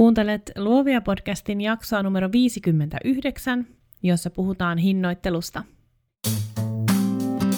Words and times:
Kuuntelet 0.00 0.52
Luovia 0.56 1.00
podcastin 1.00 1.60
jaksoa 1.60 2.02
numero 2.02 2.32
59, 2.32 3.66
jossa 4.02 4.30
puhutaan 4.30 4.78
hinnoittelusta. 4.78 5.62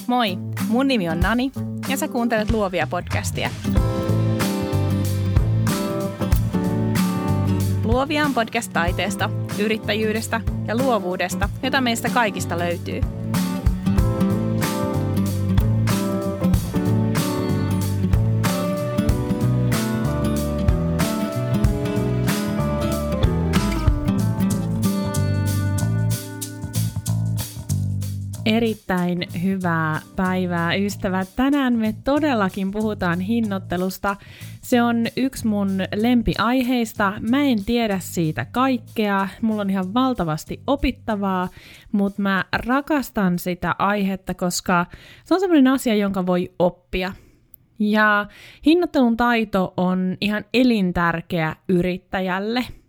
Moi, 0.07 0.39
mun 0.69 0.89
nimi 0.89 1.09
on 1.09 1.21
Nani 1.21 1.53
ja 1.89 1.97
sä 1.97 2.09
kuuntelet 2.09 2.51
Luovia 2.51 2.87
podcastia. 2.87 3.51
Luovia 7.85 8.27
on 8.27 8.35
podcast 8.35 8.73
taiteesta, 8.73 9.31
yrittäjyydestä 9.59 10.41
ja 10.69 10.77
luovuudesta, 10.77 11.49
jota 11.63 11.81
meistä 11.81 12.11
kaikista 12.11 12.59
löytyy– 12.59 13.01
Erittäin 28.53 29.27
hyvää 29.43 30.01
päivää, 30.17 30.75
ystävät. 30.75 31.29
Tänään 31.37 31.79
me 31.79 31.95
todellakin 32.05 32.71
puhutaan 32.71 33.21
hinnoittelusta. 33.21 34.17
Se 34.63 34.83
on 34.83 35.07
yksi 35.17 35.47
mun 35.47 35.69
lempiaiheista. 35.95 37.13
Mä 37.31 37.43
en 37.43 37.65
tiedä 37.65 37.99
siitä 37.99 38.47
kaikkea. 38.53 39.29
Mulla 39.43 39.61
on 39.61 39.71
ihan 39.71 39.95
valtavasti 39.95 40.61
opittavaa, 40.67 41.49
mutta 41.93 42.23
mä 42.23 42.45
rakastan 42.53 43.39
sitä 43.39 43.75
aihetta, 43.79 44.35
koska 44.35 44.87
se 45.25 45.35
on 45.35 45.41
sellainen 45.41 45.73
asia, 45.73 45.95
jonka 45.95 46.27
voi 46.27 46.53
oppia. 46.59 47.13
Ja 47.79 48.27
hinnoittelun 48.67 49.17
taito 49.17 49.75
on 49.77 50.17
ihan 50.21 50.45
elintärkeä 50.55 51.57
yrittäjälle– 51.69 52.65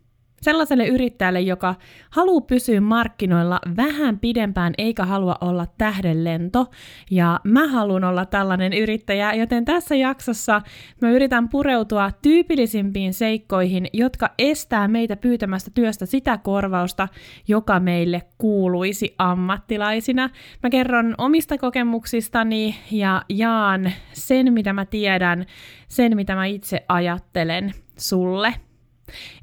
Sellaiselle 0.44 0.88
yrittäjälle, 0.88 1.42
joka 1.42 1.76
haluaa 2.10 2.42
pysyä 2.42 2.82
markkinoilla 2.82 3.60
vähän 3.78 4.20
pidempään 4.20 4.74
eikä 4.78 5.06
halua 5.06 5.36
olla 5.42 5.68
tähdenlento. 5.78 6.66
Ja 7.12 7.40
mä 7.44 7.68
haluan 7.68 8.04
olla 8.04 8.26
tällainen 8.26 8.74
yrittäjä, 8.74 9.34
joten 9.34 9.66
tässä 9.66 9.96
jaksossa 9.96 10.62
mä 11.02 11.12
yritän 11.12 11.50
pureutua 11.50 12.12
tyypillisimpiin 12.22 13.14
seikkoihin, 13.14 13.88
jotka 13.94 14.30
estää 14.40 14.88
meitä 14.88 15.16
pyytämästä 15.16 15.72
työstä 15.74 16.06
sitä 16.06 16.38
korvausta, 16.38 17.08
joka 17.48 17.80
meille 17.80 18.22
kuuluisi 18.38 19.16
ammattilaisina. 19.18 20.30
Mä 20.64 20.70
kerron 20.70 21.16
omista 21.18 21.58
kokemuksistani 21.58 22.76
ja 22.92 23.22
jaan 23.30 23.92
sen, 24.14 24.54
mitä 24.54 24.74
mä 24.74 24.86
tiedän, 24.86 25.46
sen, 25.88 26.16
mitä 26.16 26.36
mä 26.36 26.46
itse 26.46 26.86
ajattelen 26.88 27.74
sulle. 27.98 28.54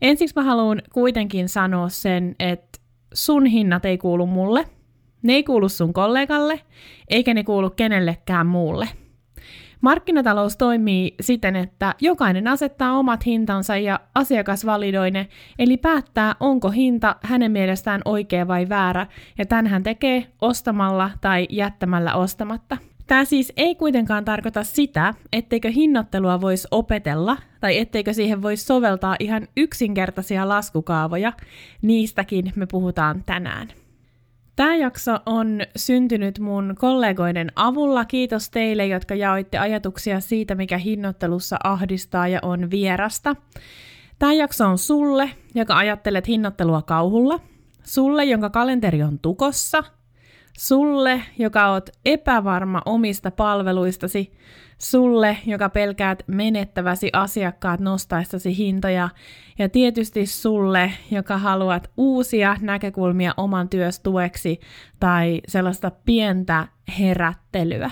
Ensiksi 0.02 0.34
mä 0.36 0.42
haluan 0.42 0.82
kuitenkin 0.92 1.48
sanoa 1.48 1.88
sen, 1.88 2.36
että 2.38 2.80
sun 3.14 3.46
hinnat 3.46 3.84
ei 3.84 3.98
kuulu 3.98 4.26
mulle, 4.26 4.66
ne 5.22 5.32
ei 5.32 5.44
kuulu 5.44 5.68
sun 5.68 5.92
kollegalle, 5.92 6.60
eikä 7.08 7.34
ne 7.34 7.44
kuulu 7.44 7.70
kenellekään 7.70 8.46
muulle. 8.46 8.88
Markkinatalous 9.80 10.56
toimii 10.56 11.14
siten, 11.20 11.56
että 11.56 11.94
jokainen 12.00 12.48
asettaa 12.48 12.92
omat 12.92 13.26
hintansa 13.26 13.76
ja 13.76 14.00
asiakas 14.14 14.66
validoi 14.66 15.10
ne, 15.10 15.28
eli 15.58 15.76
päättää, 15.76 16.34
onko 16.40 16.70
hinta 16.70 17.16
hänen 17.22 17.52
mielestään 17.52 18.02
oikea 18.04 18.48
vai 18.48 18.68
väärä, 18.68 19.06
ja 19.38 19.46
tämän 19.46 19.66
hän 19.66 19.82
tekee 19.82 20.26
ostamalla 20.40 21.10
tai 21.20 21.46
jättämällä 21.50 22.14
ostamatta. 22.14 22.76
Tämä 23.10 23.24
siis 23.24 23.52
ei 23.56 23.74
kuitenkaan 23.74 24.24
tarkoita 24.24 24.64
sitä, 24.64 25.14
etteikö 25.32 25.70
hinnoittelua 25.70 26.40
voisi 26.40 26.68
opetella 26.70 27.36
tai 27.60 27.78
etteikö 27.78 28.12
siihen 28.12 28.42
voisi 28.42 28.64
soveltaa 28.64 29.16
ihan 29.18 29.48
yksinkertaisia 29.56 30.48
laskukaavoja. 30.48 31.32
Niistäkin 31.82 32.52
me 32.56 32.66
puhutaan 32.66 33.22
tänään. 33.26 33.68
Tämä 34.56 34.76
jakso 34.76 35.18
on 35.26 35.60
syntynyt 35.76 36.38
mun 36.38 36.74
kollegoiden 36.78 37.52
avulla. 37.56 38.04
Kiitos 38.04 38.50
teille, 38.50 38.86
jotka 38.86 39.14
jaoitte 39.14 39.58
ajatuksia 39.58 40.20
siitä, 40.20 40.54
mikä 40.54 40.78
hinnoittelussa 40.78 41.56
ahdistaa 41.64 42.28
ja 42.28 42.38
on 42.42 42.70
vierasta. 42.70 43.36
Tämä 44.18 44.32
jakso 44.32 44.66
on 44.66 44.78
sulle, 44.78 45.30
joka 45.54 45.76
ajattelet 45.76 46.28
hinnoittelua 46.28 46.82
kauhulla. 46.82 47.40
Sulle, 47.82 48.24
jonka 48.24 48.50
kalenteri 48.50 49.02
on 49.02 49.18
tukossa– 49.18 49.84
Sulle, 50.58 51.22
joka 51.38 51.68
oot 51.68 51.90
epävarma 52.04 52.82
omista 52.86 53.30
palveluistasi, 53.30 54.32
sulle, 54.78 55.36
joka 55.46 55.68
pelkäät 55.68 56.22
menettäväsi 56.26 57.10
asiakkaat 57.12 57.80
nostaessasi 57.80 58.56
hintoja, 58.56 59.08
ja 59.58 59.68
tietysti 59.68 60.26
sulle, 60.26 60.92
joka 61.10 61.38
haluat 61.38 61.90
uusia 61.96 62.56
näkökulmia 62.60 63.34
oman 63.36 63.68
työstueksi 63.68 64.60
tai 65.00 65.40
sellaista 65.48 65.90
pientä 66.04 66.66
herättelyä. 66.98 67.90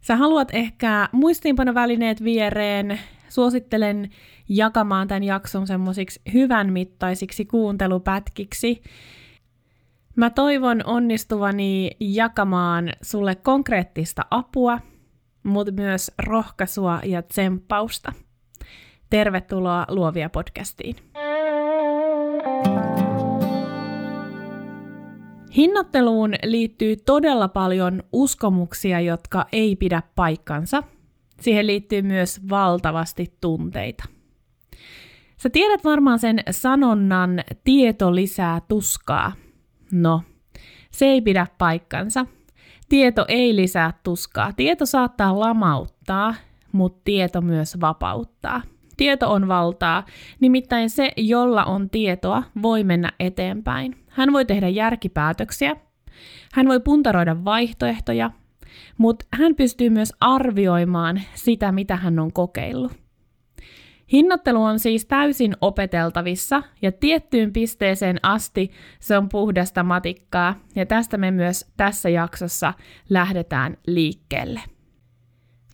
Sä 0.00 0.16
haluat 0.16 0.48
ehkä 0.52 1.08
muistiinpanovälineet 1.12 2.24
viereen, 2.24 3.00
suosittelen 3.28 4.10
jakamaan 4.48 5.08
tämän 5.08 5.24
jakson 5.24 5.66
semmoisiksi 5.66 6.20
hyvän 6.34 6.72
mittaisiksi 6.72 7.44
kuuntelupätkiksi, 7.44 8.82
Mä 10.20 10.30
toivon 10.30 10.80
onnistuvani 10.84 11.90
jakamaan 12.00 12.92
sulle 13.02 13.34
konkreettista 13.34 14.22
apua, 14.30 14.78
mutta 15.42 15.72
myös 15.72 16.10
rohkaisua 16.18 17.00
ja 17.04 17.22
tsemppausta. 17.22 18.12
Tervetuloa 19.10 19.86
Luovia 19.88 20.30
podcastiin. 20.30 20.96
Hinnoitteluun 25.56 26.34
liittyy 26.44 26.96
todella 26.96 27.48
paljon 27.48 28.02
uskomuksia, 28.12 29.00
jotka 29.00 29.46
ei 29.52 29.76
pidä 29.76 30.02
paikkansa. 30.16 30.82
Siihen 31.40 31.66
liittyy 31.66 32.02
myös 32.02 32.40
valtavasti 32.50 33.34
tunteita. 33.40 34.04
Sä 35.36 35.50
tiedät 35.50 35.84
varmaan 35.84 36.18
sen 36.18 36.38
sanonnan 36.50 37.40
tieto 37.64 38.14
lisää 38.14 38.60
tuskaa– 38.68 39.32
No, 39.92 40.22
se 40.90 41.06
ei 41.06 41.20
pidä 41.20 41.46
paikkansa. 41.58 42.26
Tieto 42.88 43.24
ei 43.28 43.56
lisää 43.56 43.92
tuskaa. 44.02 44.52
Tieto 44.52 44.86
saattaa 44.86 45.40
lamauttaa, 45.40 46.34
mutta 46.72 47.00
tieto 47.04 47.40
myös 47.40 47.80
vapauttaa. 47.80 48.62
Tieto 48.96 49.32
on 49.32 49.48
valtaa, 49.48 50.04
nimittäin 50.40 50.90
se, 50.90 51.12
jolla 51.16 51.64
on 51.64 51.90
tietoa, 51.90 52.42
voi 52.62 52.84
mennä 52.84 53.12
eteenpäin. 53.20 53.96
Hän 54.08 54.32
voi 54.32 54.44
tehdä 54.44 54.68
järkipäätöksiä, 54.68 55.76
hän 56.52 56.68
voi 56.68 56.80
puntaroida 56.80 57.44
vaihtoehtoja, 57.44 58.30
mutta 58.98 59.26
hän 59.32 59.54
pystyy 59.54 59.90
myös 59.90 60.12
arvioimaan 60.20 61.20
sitä, 61.34 61.72
mitä 61.72 61.96
hän 61.96 62.18
on 62.18 62.32
kokeillut. 62.32 62.92
Hinnoittelu 64.12 64.62
on 64.62 64.78
siis 64.78 65.06
täysin 65.06 65.56
opeteltavissa 65.60 66.62
ja 66.82 66.92
tiettyyn 66.92 67.52
pisteeseen 67.52 68.18
asti 68.22 68.70
se 69.00 69.18
on 69.18 69.28
puhdasta 69.28 69.82
matikkaa 69.82 70.60
ja 70.74 70.86
tästä 70.86 71.18
me 71.18 71.30
myös 71.30 71.66
tässä 71.76 72.08
jaksossa 72.08 72.74
lähdetään 73.08 73.76
liikkeelle. 73.86 74.60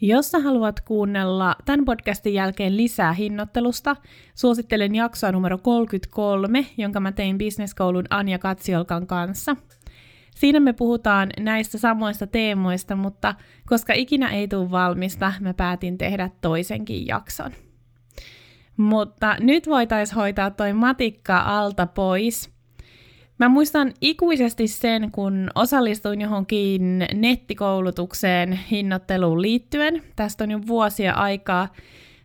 Jos 0.00 0.30
sä 0.30 0.38
haluat 0.38 0.80
kuunnella 0.80 1.56
tämän 1.64 1.84
podcastin 1.84 2.34
jälkeen 2.34 2.76
lisää 2.76 3.12
hinnoittelusta, 3.12 3.96
suosittelen 4.34 4.94
jaksoa 4.94 5.32
numero 5.32 5.58
33, 5.58 6.66
jonka 6.76 7.00
mä 7.00 7.12
tein 7.12 7.38
bisneskoulun 7.38 8.04
Anja 8.10 8.38
Katsiolkan 8.38 9.06
kanssa. 9.06 9.56
Siinä 10.34 10.60
me 10.60 10.72
puhutaan 10.72 11.30
näistä 11.40 11.78
samoista 11.78 12.26
teemoista, 12.26 12.96
mutta 12.96 13.34
koska 13.66 13.92
ikinä 13.92 14.28
ei 14.28 14.48
tule 14.48 14.70
valmista, 14.70 15.32
mä 15.40 15.54
päätin 15.54 15.98
tehdä 15.98 16.30
toisenkin 16.40 17.06
jakson. 17.06 17.65
Mutta 18.76 19.36
nyt 19.40 19.66
voitaisiin 19.66 20.16
hoitaa 20.16 20.50
toi 20.50 20.72
matikka 20.72 21.38
alta 21.38 21.86
pois. 21.86 22.56
Mä 23.38 23.48
muistan 23.48 23.92
ikuisesti 24.00 24.68
sen, 24.68 25.10
kun 25.12 25.50
osallistuin 25.54 26.20
johonkin 26.20 27.06
nettikoulutukseen 27.14 28.52
hinnoitteluun 28.52 29.42
liittyen. 29.42 30.02
Tästä 30.16 30.44
on 30.44 30.50
jo 30.50 30.60
vuosia 30.66 31.12
aikaa. 31.12 31.68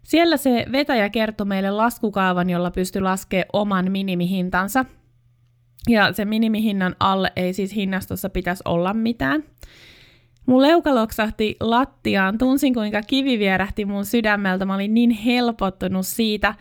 Siellä 0.04 0.38
se 0.38 0.66
vetäjä 0.72 1.10
kertoi 1.10 1.46
meille 1.46 1.72
laskukaavan, 1.72 2.50
jolla 2.50 2.72
pystyi 2.72 3.02
laskemaan 3.02 3.46
oman 3.54 3.92
minimihintansa. 3.92 4.86
Ja 5.90 6.14
se 6.14 6.26
minimihinnan 6.26 6.96
alle 7.00 7.32
ei 7.36 7.54
siis 7.54 7.76
hinnastossa 7.76 8.30
pitäisi 8.30 8.64
olla 8.66 8.94
mitään. 8.94 9.44
Mun 10.46 10.62
leuka 10.62 10.96
loksahti 10.96 11.56
lattiaan, 11.60 12.38
tunsin 12.38 12.74
kuinka 12.74 13.02
kivi 13.02 13.40
vierähti 13.40 13.86
mun 13.86 14.06
sydämeltä. 14.06 14.66
Mä 14.66 14.76
olin 14.76 14.94
niin 14.94 15.12
helpottunut 15.12 16.06
siitä, 16.06 16.56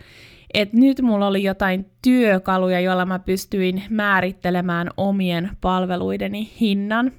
että 0.53 0.77
nyt 0.77 1.01
mulla 1.01 1.27
oli 1.27 1.43
jotain 1.43 1.91
työkaluja, 2.01 2.79
joilla 2.79 3.05
mä 3.05 3.19
pystyin 3.19 3.83
määrittelemään 3.89 4.89
omien 4.97 5.49
palveluideni 5.61 6.51
hinnan. 6.59 7.11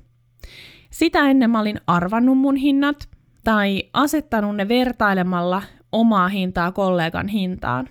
Sitä 0.91 1.31
ennen 1.31 1.51
mä 1.51 1.61
olin 1.61 1.81
arvannut 1.87 2.39
mun 2.39 2.57
hinnat 2.57 3.09
tai 3.45 3.83
asettanut 3.93 4.57
ne 4.57 4.69
vertailemalla 4.69 5.63
omaa 5.93 6.29
hintaa 6.29 6.73
kollegan 6.73 7.29
hintaan. 7.29 7.89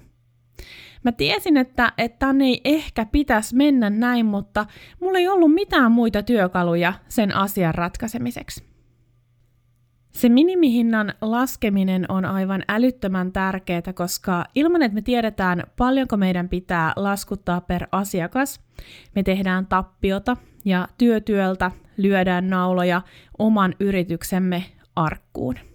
Mä 1.03 1.12
tiesin, 1.12 1.57
että, 1.57 1.94
tänne 2.19 2.45
ei 2.45 2.62
ehkä 2.65 3.06
pitäisi 3.06 3.56
mennä 3.56 3.89
näin, 3.89 4.25
mutta 4.25 4.65
mulla 5.00 5.18
ei 5.18 5.27
ollut 5.27 5.53
mitään 5.53 5.92
muita 5.92 6.24
työkaluja 6.24 6.94
sen 7.07 7.36
asian 7.36 7.75
ratkaisemiseksi. 7.75 8.71
Se 10.12 10.30
minimihinnan 10.30 11.13
laskeminen 11.21 12.06
on 12.12 12.25
aivan 12.25 12.63
älyttömän 12.68 13.31
tärkeää, 13.31 13.94
koska 13.95 14.45
ilman, 14.56 14.81
että 14.81 14.95
me 14.95 15.01
tiedetään 15.01 15.63
paljonko 15.77 16.18
meidän 16.18 16.50
pitää 16.50 16.94
laskuttaa 16.95 17.62
per 17.62 17.88
asiakas, 17.92 18.62
me 19.15 19.24
tehdään 19.24 19.68
tappiota 19.68 20.38
ja 20.65 20.88
työtyöltä 20.98 21.71
lyödään 21.98 22.50
nauloja 22.50 23.01
oman 23.39 23.75
yrityksemme 23.80 24.63
arkkuun. 24.95 25.70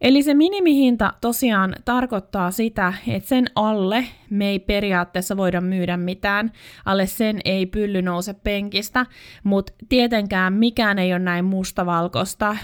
Eli 0.00 0.22
se 0.22 0.34
minimihinta 0.34 1.12
tosiaan 1.20 1.74
tarkoittaa 1.84 2.50
sitä, 2.50 2.94
että 3.08 3.28
sen 3.28 3.46
alle 3.54 4.04
me 4.30 4.48
ei 4.48 4.58
periaatteessa 4.58 5.36
voida 5.36 5.60
myydä 5.60 5.96
mitään, 5.96 6.52
alle 6.84 7.06
sen 7.06 7.40
ei 7.44 7.66
pylly 7.66 8.02
nouse 8.02 8.34
penkistä, 8.34 9.06
mutta 9.44 9.72
tietenkään 9.88 10.52
mikään 10.52 10.98
ei 10.98 11.12
ole 11.12 11.18
näin 11.18 11.44
mustavalkoista. 11.44 12.56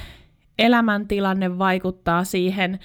Elämäntilanne 0.59 1.59
vaikuttaa 1.59 2.25
siihen, 2.25 2.79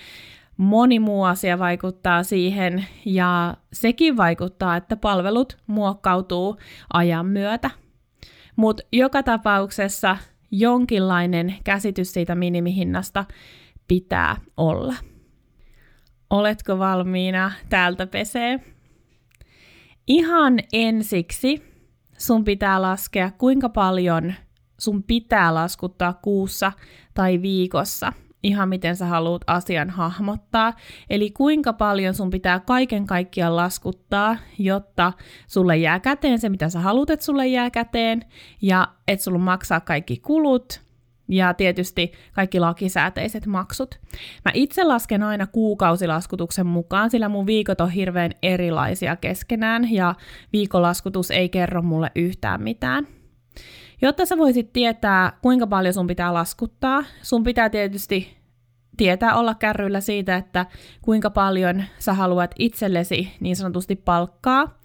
moni 0.58 1.00
muu 1.00 1.24
asia 1.24 1.60
vaikuttaa 1.60 2.24
siihen 2.24 2.86
ja 3.06 3.58
sekin 3.74 4.18
vaikuttaa, 4.18 4.76
että 4.76 4.96
palvelut 4.96 5.58
muokkautuu 5.68 6.58
ajan 6.94 7.26
myötä. 7.26 7.70
Mutta 8.56 8.84
joka 8.92 9.24
tapauksessa 9.24 10.18
jonkinlainen 10.52 11.56
käsitys 11.64 12.14
siitä 12.14 12.36
minimihinnasta 12.36 13.26
pitää 13.92 14.38
olla. 14.58 14.96
Oletko 16.30 16.80
valmiina? 16.80 17.52
Täältä 17.70 18.08
pesee. 18.08 18.60
Ihan 20.08 20.60
ensiksi 20.74 21.64
sun 22.18 22.44
pitää 22.44 22.82
laskea, 22.82 23.32
kuinka 23.32 23.70
paljon 23.70 24.34
sun 24.80 25.04
pitää 25.04 25.54
laskuttaa 25.54 26.14
kuussa 26.14 26.72
tai 27.14 27.42
viikossa, 27.42 28.14
ihan 28.44 28.70
miten 28.70 28.96
sä 28.96 29.06
haluat 29.06 29.42
asian 29.48 29.90
hahmottaa. 29.90 30.74
Eli 31.10 31.32
kuinka 31.32 31.74
paljon 31.74 32.14
sun 32.14 32.30
pitää 32.30 32.60
kaiken 32.60 33.08
kaikkiaan 33.08 33.56
laskuttaa, 33.56 34.38
jotta 34.60 35.14
sulle 35.48 35.78
jää 35.78 36.00
käteen 36.00 36.40
se, 36.40 36.50
mitä 36.50 36.70
sä 36.70 36.80
haluat, 36.80 37.10
että 37.10 37.26
sulle 37.26 37.48
jää 37.48 37.70
käteen, 37.70 38.26
ja 38.62 38.88
että 39.08 39.24
sulla 39.24 39.40
maksaa 39.40 39.80
kaikki 39.80 40.18
kulut, 40.18 40.91
ja 41.32 41.54
tietysti 41.54 42.12
kaikki 42.34 42.60
lakisääteiset 42.60 43.46
maksut. 43.46 44.00
Mä 44.46 44.52
itse 44.54 44.84
lasken 44.84 45.24
aina 45.24 45.48
kuukausilaskutuksen 45.48 46.66
mukaan, 46.68 47.10
sillä 47.10 47.30
mun 47.30 47.46
viikot 47.46 47.82
on 47.82 47.90
hirveän 47.90 48.32
erilaisia 48.44 49.16
keskenään 49.16 49.92
ja 49.92 50.16
viikolaskutus 50.54 51.32
ei 51.32 51.50
kerro 51.50 51.82
mulle 51.82 52.12
yhtään 52.16 52.64
mitään. 52.64 53.08
Jotta 54.02 54.26
sä 54.26 54.38
voisit 54.38 54.74
tietää, 54.74 55.38
kuinka 55.42 55.68
paljon 55.68 55.94
sun 55.94 56.08
pitää 56.08 56.34
laskuttaa, 56.34 57.04
sun 57.22 57.44
pitää 57.44 57.70
tietysti 57.70 58.38
tietää 58.98 59.36
olla 59.36 59.56
kärryillä 59.56 60.02
siitä, 60.02 60.36
että 60.36 60.66
kuinka 61.02 61.30
paljon 61.30 61.84
sä 62.00 62.14
haluat 62.14 62.56
itsellesi 62.60 63.32
niin 63.40 63.56
sanotusti 63.56 63.96
palkkaa. 63.96 64.80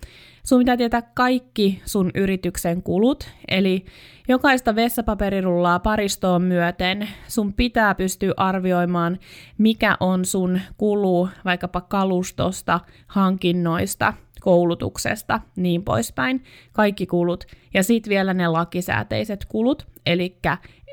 Sun 0.47 0.59
pitää 0.59 0.77
tietää 0.77 1.03
kaikki 1.03 1.83
sun 1.85 2.11
yrityksen 2.15 2.83
kulut, 2.83 3.29
eli 3.49 3.85
jokaista 4.29 4.75
vessapaperirullaa 4.75 5.79
paristoon 5.79 6.43
myöten 6.43 7.09
sun 7.29 7.53
pitää 7.53 7.95
pystyä 7.95 8.35
arvioimaan, 8.37 9.19
mikä 9.59 9.97
on 10.01 10.25
sun 10.25 10.61
kulu 10.77 11.29
vaikkapa 11.45 11.81
kalustosta, 11.81 12.81
hankinnoista, 13.07 14.13
koulutuksesta, 14.41 15.41
niin 15.57 15.83
poispäin. 15.83 16.45
Kaikki 16.73 17.07
kulut. 17.07 17.45
Ja 17.75 17.83
sitten 17.83 18.11
vielä 18.11 18.35
ne 18.35 18.49
lakisääteiset 18.49 19.45
kulut, 19.45 19.87
eli 20.07 20.39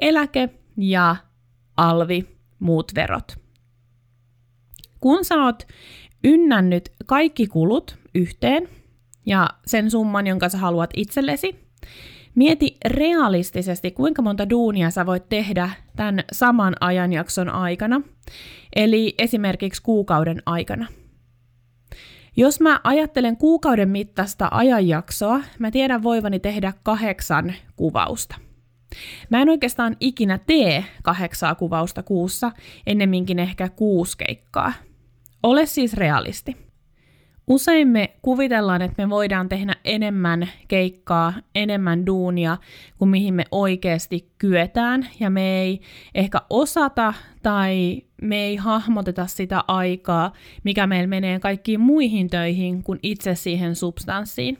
eläke 0.01 0.50
ja 0.77 1.15
alvi, 1.77 2.38
muut 2.59 2.91
verot. 2.95 3.35
Kun 5.00 5.25
sä 5.25 5.35
oot 5.44 5.63
ynnännyt 6.23 6.89
kaikki 7.05 7.47
kulut 7.47 7.97
yhteen, 8.15 8.69
ja 9.25 9.50
sen 9.66 9.92
summan, 9.92 10.28
jonka 10.28 10.50
sä 10.50 10.58
haluat 10.58 10.90
itsellesi. 10.96 11.56
Mieti 12.36 12.78
realistisesti, 12.86 13.92
kuinka 13.92 14.22
monta 14.22 14.50
duunia 14.50 14.90
sä 14.90 15.06
voit 15.06 15.30
tehdä 15.30 15.70
tämän 15.96 16.24
saman 16.31 16.75
ajanjakson 16.80 17.50
aikana, 17.50 18.02
eli 18.75 19.16
esimerkiksi 19.18 19.81
kuukauden 19.81 20.42
aikana. 20.46 20.88
Jos 22.38 22.60
mä 22.60 22.80
ajattelen 22.84 23.38
kuukauden 23.38 23.90
mittaista 23.90 24.48
ajanjaksoa, 24.52 25.42
mä 25.60 25.72
tiedän 25.72 26.04
voivani 26.04 26.40
tehdä 26.40 26.74
kahdeksan 26.84 27.54
kuvausta. 27.75 28.36
Mä 29.30 29.42
en 29.42 29.50
oikeastaan 29.50 29.98
ikinä 30.00 30.38
tee 30.38 30.86
kahdeksaa 31.04 31.56
kuvausta 31.56 32.04
kuussa, 32.04 32.52
ennemminkin 32.88 33.40
ehkä 33.40 33.70
kuusi 33.70 34.18
keikkaa. 34.18 34.74
Ole 35.44 35.66
siis 35.66 35.94
realisti. 35.94 36.73
Usein 37.48 37.88
me 37.88 38.13
kuvitellaan, 38.22 38.81
että 38.81 39.04
me 39.06 39.10
voidaan 39.10 39.50
tehdä 39.50 39.75
enemmän 39.86 40.50
keikkaa, 40.68 41.34
enemmän 41.56 42.06
duunia 42.06 42.57
kuin 42.98 43.10
mihin 43.10 43.34
me 43.34 43.45
oikeasti 43.51 44.30
kyetään, 44.38 45.07
ja 45.19 45.30
me 45.30 45.62
ei 45.62 45.81
ehkä 46.16 46.42
osata 46.50 47.13
tai 47.44 48.01
me 48.22 48.44
ei 48.44 48.56
hahmoteta 48.56 49.28
sitä 49.28 49.63
aikaa, 49.68 50.34
mikä 50.63 50.88
meillä 50.88 51.07
menee 51.07 51.40
kaikkiin 51.40 51.80
muihin 51.80 52.30
töihin 52.30 52.84
kuin 52.84 53.00
itse 53.04 53.36
siihen 53.36 53.75
substanssiin. 53.75 54.57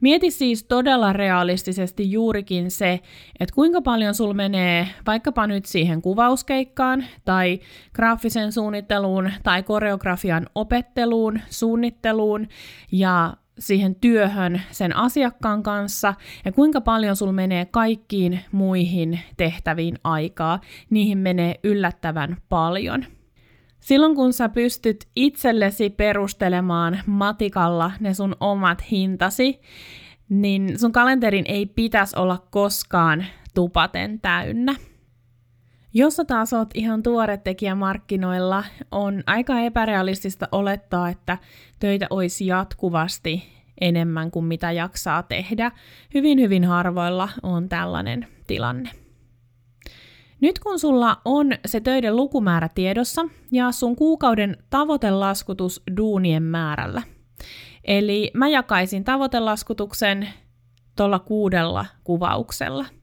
Mieti 0.00 0.30
siis 0.30 0.64
todella 0.64 1.12
realistisesti 1.12 2.12
juurikin 2.12 2.70
se, 2.70 3.00
että 3.40 3.54
kuinka 3.54 3.82
paljon 3.82 4.14
sul 4.14 4.32
menee 4.32 4.88
vaikkapa 5.06 5.46
nyt 5.46 5.64
siihen 5.64 6.02
kuvauskeikkaan 6.02 7.04
tai 7.24 7.60
graafisen 7.94 8.52
suunnitteluun 8.52 9.30
tai 9.42 9.62
koreografian 9.62 10.46
opetteluun, 10.54 11.40
suunnitteluun 11.50 12.48
ja 12.92 13.36
siihen 13.58 13.94
työhön 13.94 14.62
sen 14.70 14.96
asiakkaan 14.96 15.62
kanssa 15.62 16.14
ja 16.44 16.52
kuinka 16.52 16.80
paljon 16.80 17.16
sul 17.16 17.32
menee 17.32 17.64
kaikkiin 17.64 18.40
muihin 18.52 19.20
tehtäviin 19.36 19.98
aikaa, 20.04 20.60
niihin 20.90 21.18
menee 21.18 21.54
yllättävän 21.64 22.36
paljon. 22.48 23.04
Silloin 23.80 24.14
kun 24.14 24.32
sä 24.32 24.48
pystyt 24.48 25.08
itsellesi 25.16 25.90
perustelemaan 25.90 27.00
matikalla 27.06 27.92
ne 28.00 28.14
sun 28.14 28.36
omat 28.40 28.90
hintasi, 28.90 29.60
niin 30.28 30.78
sun 30.78 30.92
kalenterin 30.92 31.44
ei 31.48 31.66
pitäisi 31.66 32.16
olla 32.18 32.46
koskaan 32.50 33.26
tupaten 33.54 34.20
täynnä. 34.20 34.74
Jos 35.94 36.16
sä 36.16 36.24
taas 36.24 36.52
oot 36.52 36.68
ihan 36.74 37.02
tuore 37.02 37.36
tekijä 37.36 37.74
markkinoilla, 37.74 38.64
on 38.90 39.22
aika 39.26 39.60
epärealistista 39.60 40.48
olettaa, 40.52 41.08
että 41.08 41.38
töitä 41.78 42.06
olisi 42.10 42.46
jatkuvasti 42.46 43.42
enemmän 43.80 44.30
kuin 44.30 44.44
mitä 44.44 44.72
jaksaa 44.72 45.22
tehdä. 45.22 45.72
Hyvin 46.14 46.40
hyvin 46.40 46.64
harvoilla 46.64 47.28
on 47.42 47.68
tällainen 47.68 48.26
tilanne. 48.46 48.90
Nyt 50.40 50.58
kun 50.58 50.78
sulla 50.78 51.16
on 51.24 51.52
se 51.66 51.80
töiden 51.80 52.16
lukumäärä 52.16 52.68
tiedossa 52.68 53.24
ja 53.50 53.72
sun 53.72 53.96
kuukauden 53.96 54.56
tavoitelaskutus 54.70 55.82
duunien 55.96 56.42
määrällä, 56.42 57.02
eli 57.84 58.30
mä 58.34 58.48
jakaisin 58.48 59.04
tavoitelaskutuksen 59.04 60.28
tuolla 60.96 61.18
kuudella 61.18 61.86
kuvauksella– 62.04 62.86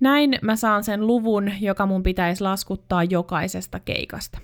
näin 0.00 0.38
mä 0.42 0.56
saan 0.56 0.84
sen 0.84 1.06
luvun, 1.06 1.52
joka 1.60 1.86
mun 1.86 2.02
pitäisi 2.02 2.42
laskuttaa 2.42 3.04
jokaisesta 3.04 3.80
keikasta. 3.80 4.38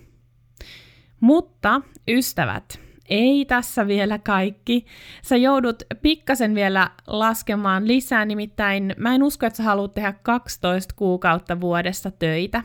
Mutta 1.21 1.80
ystävät, 2.09 2.80
ei 3.09 3.44
tässä 3.44 3.87
vielä 3.87 4.18
kaikki. 4.18 4.87
Sä 5.23 5.37
joudut 5.37 5.82
pikkasen 6.02 6.54
vielä 6.54 6.90
laskemaan 7.06 7.88
lisää, 7.88 8.25
nimittäin 8.25 8.94
mä 8.99 9.14
en 9.14 9.23
usko, 9.23 9.47
että 9.47 9.56
sä 9.56 9.62
haluat 9.62 9.94
tehdä 9.94 10.12
12 10.12 10.94
kuukautta 10.97 11.61
vuodessa 11.61 12.11
töitä. 12.11 12.62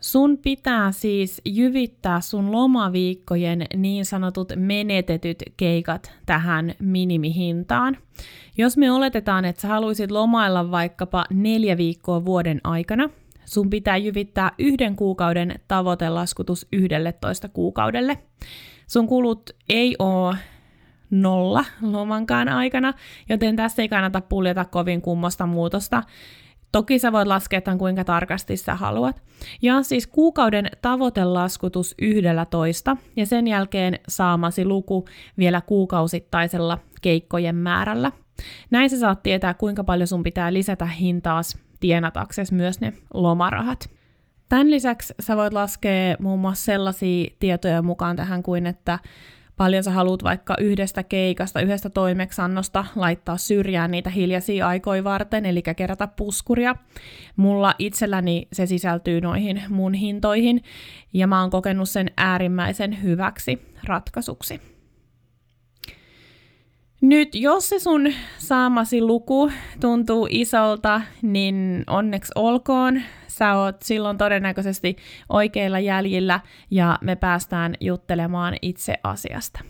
Sun 0.00 0.38
pitää 0.38 0.92
siis 0.92 1.40
jyvittää 1.44 2.20
sun 2.20 2.52
lomaviikkojen 2.52 3.66
niin 3.76 4.04
sanotut 4.04 4.52
menetetyt 4.56 5.42
keikat 5.56 6.12
tähän 6.26 6.74
minimihintaan. 6.78 7.96
Jos 8.58 8.76
me 8.76 8.92
oletetaan, 8.92 9.44
että 9.44 9.62
sä 9.62 9.68
haluaisit 9.68 10.10
lomailla 10.10 10.70
vaikkapa 10.70 11.24
neljä 11.30 11.76
viikkoa 11.76 12.24
vuoden 12.24 12.60
aikana, 12.64 13.10
sun 13.44 13.70
pitää 13.70 13.96
jyvittää 13.96 14.52
yhden 14.58 14.96
kuukauden 14.96 15.60
tavoitelaskutus 15.68 16.66
11 16.72 17.48
kuukaudelle. 17.48 18.18
Sun 18.86 19.06
kulut 19.06 19.50
ei 19.68 19.96
ole 19.98 20.36
nolla 21.10 21.64
lomankaan 21.82 22.48
aikana, 22.48 22.92
joten 23.28 23.56
tässä 23.56 23.82
ei 23.82 23.88
kannata 23.88 24.20
puljeta 24.20 24.64
kovin 24.64 25.02
kummosta 25.02 25.46
muutosta 25.46 26.02
Toki 26.72 26.98
sä 26.98 27.12
voit 27.12 27.28
laskea 27.28 27.60
tämän 27.60 27.78
kuinka 27.78 28.04
tarkasti 28.04 28.56
sä 28.56 28.74
haluat. 28.74 29.22
Ja 29.62 29.82
siis 29.82 30.06
kuukauden 30.06 30.70
tavoitelaskutus 30.82 31.94
11 32.02 32.96
ja 33.16 33.26
sen 33.26 33.46
jälkeen 33.46 33.98
saamasi 34.08 34.64
luku 34.64 35.04
vielä 35.38 35.60
kuukausittaisella 35.60 36.78
keikkojen 37.02 37.56
määrällä. 37.56 38.12
Näin 38.70 38.90
sä 38.90 38.98
saat 38.98 39.22
tietää, 39.22 39.54
kuinka 39.54 39.84
paljon 39.84 40.06
sun 40.06 40.22
pitää 40.22 40.52
lisätä 40.52 40.86
hintaas 40.86 41.58
tienataksesi 41.80 42.54
myös 42.54 42.80
ne 42.80 42.92
lomarahat. 43.14 43.90
Tämän 44.48 44.70
lisäksi 44.70 45.14
sä 45.20 45.36
voit 45.36 45.52
laskea 45.52 46.16
muun 46.18 46.40
muassa 46.40 46.64
sellaisia 46.64 47.30
tietoja 47.38 47.82
mukaan 47.82 48.16
tähän 48.16 48.42
kuin, 48.42 48.66
että 48.66 48.98
paljon 49.60 49.84
sä 49.84 49.90
haluat 49.90 50.24
vaikka 50.24 50.54
yhdestä 50.60 51.02
keikasta, 51.02 51.60
yhdestä 51.60 51.90
toimeksannosta 51.90 52.84
laittaa 52.96 53.36
syrjään 53.36 53.90
niitä 53.90 54.10
hiljaisia 54.10 54.68
aikoja 54.68 55.04
varten, 55.04 55.46
eli 55.46 55.62
kerätä 55.62 56.06
puskuria. 56.06 56.74
Mulla 57.36 57.74
itselläni 57.78 58.48
se 58.52 58.66
sisältyy 58.66 59.20
noihin 59.20 59.62
mun 59.68 59.94
hintoihin, 59.94 60.62
ja 61.12 61.26
mä 61.26 61.40
oon 61.40 61.50
kokenut 61.50 61.88
sen 61.88 62.10
äärimmäisen 62.16 63.02
hyväksi 63.02 63.62
ratkaisuksi. 63.84 64.60
Nyt 67.00 67.34
jos 67.34 67.68
se 67.68 67.78
sun 67.78 68.12
saamasi 68.38 69.00
luku 69.02 69.50
tuntuu 69.80 70.26
isolta, 70.30 71.00
niin 71.22 71.84
onneksi 71.86 72.32
olkoon. 72.34 73.02
Sä 73.30 73.54
oot 73.54 73.82
silloin 73.82 74.18
todennäköisesti 74.18 74.96
oikeilla 75.28 75.78
jäljillä 75.78 76.40
ja 76.70 76.98
me 77.00 77.16
päästään 77.16 77.74
juttelemaan 77.80 78.56
itse 78.62 78.94
asiasta. 79.02 79.60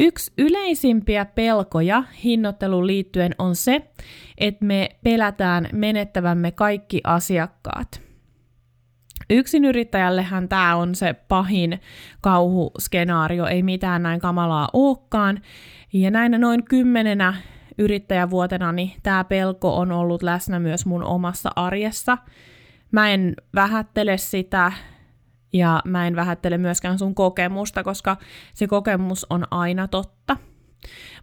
Yksi 0.00 0.32
yleisimpiä 0.38 1.24
pelkoja 1.24 2.04
hinnoitteluun 2.24 2.86
liittyen 2.86 3.34
on 3.38 3.56
se, 3.56 3.90
että 4.38 4.64
me 4.64 4.88
pelätään 5.04 5.68
menettävämme 5.72 6.50
kaikki 6.50 7.00
asiakkaat– 7.04 7.88
Yksinyrittäjällehän 9.30 10.48
tämä 10.48 10.76
on 10.76 10.94
se 10.94 11.14
pahin 11.28 11.80
kauhuskenaario, 12.20 13.46
ei 13.46 13.62
mitään 13.62 14.02
näin 14.02 14.20
kamalaa 14.20 14.68
olekaan. 14.72 15.40
Ja 15.92 16.10
näinä 16.10 16.38
noin 16.38 16.64
kymmenenä 16.64 17.34
yrittäjävuotena 17.78 18.72
niin 18.72 18.92
tämä 19.02 19.24
pelko 19.24 19.76
on 19.76 19.92
ollut 19.92 20.22
läsnä 20.22 20.58
myös 20.58 20.86
mun 20.86 21.04
omassa 21.04 21.50
arjessa. 21.56 22.18
Mä 22.90 23.10
en 23.10 23.34
vähättele 23.54 24.18
sitä 24.18 24.72
ja 25.52 25.82
mä 25.84 26.06
en 26.06 26.16
vähättele 26.16 26.58
myöskään 26.58 26.98
sun 26.98 27.14
kokemusta, 27.14 27.84
koska 27.84 28.16
se 28.54 28.66
kokemus 28.66 29.26
on 29.30 29.44
aina 29.50 29.88
totta. 29.88 30.36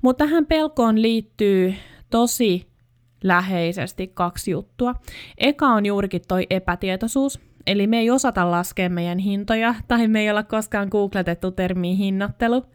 Mutta 0.01 0.25
tähän 0.25 0.45
pelkoon 0.45 1.01
liittyy 1.01 1.75
tosi 2.09 2.67
läheisesti 3.23 4.07
kaksi 4.07 4.51
juttua. 4.51 4.95
Eka 5.37 5.67
on 5.67 5.85
juurikin 5.85 6.21
toi 6.27 6.47
epätietoisuus, 6.49 7.39
Eli 7.67 7.87
me 7.87 7.99
ei 7.99 8.09
osata 8.09 8.51
laskea 8.51 8.89
meidän 8.89 9.19
hintoja, 9.19 9.75
tai 9.87 10.07
me 10.07 10.21
ei 10.21 10.29
olla 10.29 10.43
koskaan 10.43 10.87
googletettu 10.91 11.51
termiä 11.51 11.95
hinnoittelu. 11.95 12.65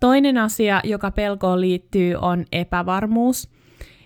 Toinen 0.00 0.38
asia, 0.38 0.80
joka 0.84 1.10
pelkoon 1.10 1.60
liittyy, 1.60 2.14
on 2.14 2.44
epävarmuus. 2.52 3.50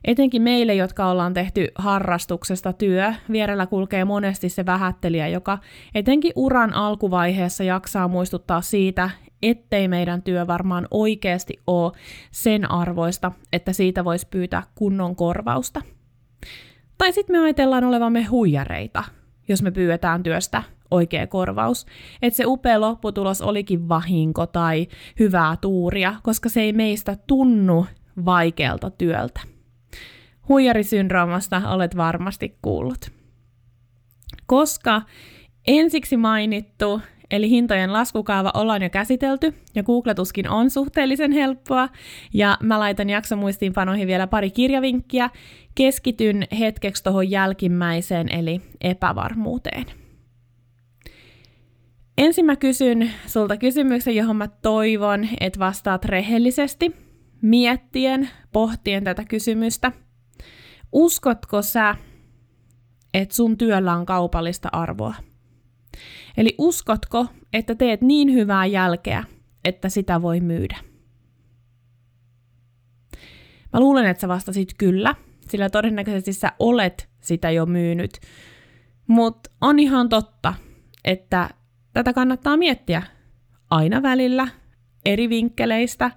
Etenkin 0.05 0.43
meille, 0.43 0.75
jotka 0.75 1.07
ollaan 1.07 1.35
tehty 1.35 1.69
harrastuksesta 1.75 2.73
työ, 2.73 3.15
vierellä 3.33 3.67
kulkee 3.67 4.05
monesti 4.05 4.49
se 4.49 4.67
vähättelijä, 4.67 5.29
joka 5.29 5.59
etenkin 5.95 6.33
uran 6.37 6.73
alkuvaiheessa 6.73 7.65
jaksaa 7.65 8.09
muistuttaa 8.09 8.61
siitä, 8.61 9.11
ettei 9.43 9.89
meidän 9.89 10.23
työ 10.23 10.47
varmaan 10.47 10.89
oikeasti 10.91 11.61
ole 11.67 11.93
sen 12.31 12.71
arvoista, 12.71 13.33
että 13.53 13.73
siitä 13.73 14.05
voisi 14.05 14.27
pyytää 14.31 14.63
kunnon 14.75 15.17
korvausta. 15.17 15.83
Tai 16.99 17.13
sitten 17.13 17.37
me 17.37 17.45
ajatellaan 17.45 17.85
olevamme 17.85 18.23
huijareita– 18.23 19.05
jos 19.53 19.63
me 19.63 19.71
pyydetään 19.71 20.23
työstä 20.23 20.63
oikea 20.91 21.27
korvaus. 21.27 21.87
Että 22.23 22.37
se 22.37 22.45
upea 22.47 22.81
lopputulos 22.81 23.43
olikin 23.43 23.89
vahinko 23.89 24.47
tai 24.47 24.87
hyvää 25.19 25.57
tuuria, 25.61 26.15
koska 26.23 26.49
se 26.49 26.61
ei 26.61 26.73
meistä 26.73 27.17
tunnu 27.27 27.87
vaikealta 28.25 28.91
työltä. 28.91 29.41
Huijarisyndroomasta 30.49 31.71
olet 31.71 31.97
varmasti 31.97 32.59
kuullut. 32.63 33.11
Koska 34.47 35.03
ensiksi 35.67 36.17
mainittu, 36.17 37.01
eli 37.33 37.51
hintojen 37.51 37.93
laskukaava 37.93 38.51
ollaan 38.55 38.83
jo 38.83 38.91
käsitelty, 38.91 39.55
ja 39.75 39.83
googletuskin 39.83 40.49
on 40.49 40.71
suhteellisen 40.71 41.33
helppoa, 41.33 41.89
ja 42.35 42.59
mä 42.63 42.79
laitan 42.79 43.11
jaksomuistiinpanoihin 43.11 44.07
vielä 44.07 44.27
pari 44.27 44.51
kirjavinkkiä, 44.51 45.31
keskityn 45.75 46.47
hetkeksi 46.59 47.05
tuohon 47.05 47.31
jälkimmäiseen 47.31 48.33
eli 48.33 48.61
epävarmuuteen. 48.81 49.85
Ensin 52.19 52.45
mä 52.45 52.57
kysyn 52.57 53.11
sulta 53.27 53.57
kysymyksen, 53.57 54.17
johon 54.17 54.37
mä 54.37 54.49
toivon, 54.49 55.29
että 55.41 55.59
vastaat 55.59 56.05
rehellisesti, 56.05 56.97
miettien, 57.43 58.29
pohtien 58.53 59.05
tätä 59.05 59.25
kysymystä. 59.25 59.93
Uskotko 60.93 61.63
sä, 61.63 61.97
että 63.15 63.35
sun 63.35 63.59
työllä 63.59 63.95
on 63.95 64.07
kaupallista 64.07 64.69
arvoa? 64.73 65.15
Eli 66.37 66.55
uskotko, 66.59 67.27
että 67.53 67.75
teet 67.75 68.01
niin 68.01 68.33
hyvää 68.33 68.67
jälkeä, 68.67 69.25
että 69.65 69.89
sitä 69.89 70.23
voi 70.23 70.41
myydä? 70.41 70.77
Mä 73.73 73.81
luulen, 73.81 74.07
että 74.07 74.21
sä 74.21 74.29
vastasit 74.29 74.75
kyllä, 74.79 75.15
sillä 75.49 75.71
todennäköisesti 75.71 76.33
sä 76.33 76.53
olet 76.59 77.09
sitä 77.21 77.51
jo 77.51 77.67
myynyt. 77.67 78.21
Mutta 79.07 79.51
on 79.61 79.79
ihan 79.79 80.09
totta, 80.09 80.55
että 81.05 81.51
tätä 81.93 82.13
kannattaa 82.13 82.57
miettiä 82.57 83.03
aina 83.71 84.03
välillä, 84.03 84.49
eri 85.07 85.29
vinkkeleistä. 85.29 86.11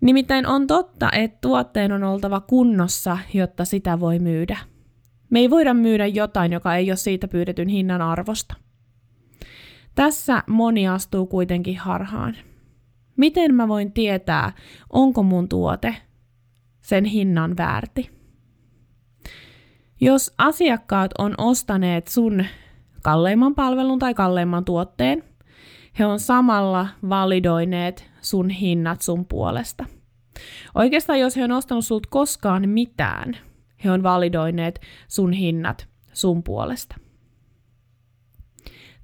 Nimittäin 0.00 0.46
on 0.46 0.66
totta, 0.66 1.10
että 1.12 1.38
tuotteen 1.40 1.92
on 1.92 2.04
oltava 2.04 2.40
kunnossa, 2.40 3.18
jotta 3.34 3.64
sitä 3.64 4.00
voi 4.00 4.18
myydä. 4.18 4.58
Me 5.30 5.38
ei 5.38 5.50
voida 5.50 5.74
myydä 5.74 6.06
jotain, 6.06 6.52
joka 6.52 6.74
ei 6.74 6.90
ole 6.90 6.96
siitä 6.96 7.28
pyydetyn 7.28 7.68
hinnan 7.68 8.02
arvosta. 8.02 8.54
Tässä 9.98 10.42
moni 10.46 10.88
astuu 10.88 11.26
kuitenkin 11.26 11.78
harhaan. 11.78 12.36
Miten 13.16 13.54
mä 13.54 13.68
voin 13.68 13.92
tietää, 13.92 14.52
onko 14.90 15.22
mun 15.22 15.48
tuote 15.48 15.96
sen 16.80 17.04
hinnan 17.04 17.56
väärti? 17.56 18.10
Jos 20.00 20.34
asiakkaat 20.38 21.10
on 21.18 21.34
ostaneet 21.38 22.08
sun 22.08 22.44
kalleimman 23.02 23.54
palvelun 23.54 23.98
tai 23.98 24.14
kalleimman 24.14 24.64
tuotteen, 24.64 25.24
he 25.98 26.06
on 26.06 26.20
samalla 26.20 26.88
validoineet 27.08 28.10
sun 28.20 28.50
hinnat 28.50 29.02
sun 29.02 29.26
puolesta. 29.26 29.84
Oikeastaan 30.74 31.20
jos 31.20 31.36
he 31.36 31.44
on 31.44 31.52
ostanut 31.52 31.84
sulta 31.84 32.08
koskaan 32.10 32.68
mitään, 32.68 33.36
he 33.84 33.90
on 33.90 34.02
validoineet 34.02 34.80
sun 35.08 35.32
hinnat 35.32 35.88
sun 36.12 36.42
puolesta. 36.42 37.07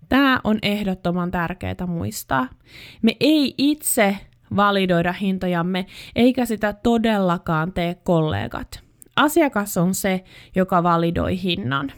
Tämä 0.08 0.40
on 0.44 0.58
ehdottoman 0.62 1.30
tärkeää 1.30 1.87
muistaa. 1.87 2.49
Me 3.02 3.16
ei 3.20 3.54
itse 3.58 4.16
validoida 4.56 5.12
hintojamme, 5.12 5.87
eikä 6.16 6.46
sitä 6.46 6.73
todellakaan 6.73 7.73
tee 7.73 7.94
kollegat. 7.94 8.80
Asiakas 9.16 9.76
on 9.76 9.94
se, 9.94 10.25
joka 10.56 10.82
validoi 10.82 11.42
hinnan. 11.42 11.92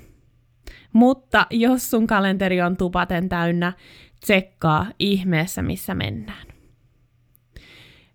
Mutta 0.92 1.46
jos 1.50 1.90
sun 1.90 2.06
kalenteri 2.06 2.62
on 2.62 2.76
tupaten 2.76 3.28
täynnä, 3.28 3.72
tsekkaa 4.20 4.86
ihmeessä, 4.98 5.62
missä 5.62 5.94
mennään. 5.94 6.46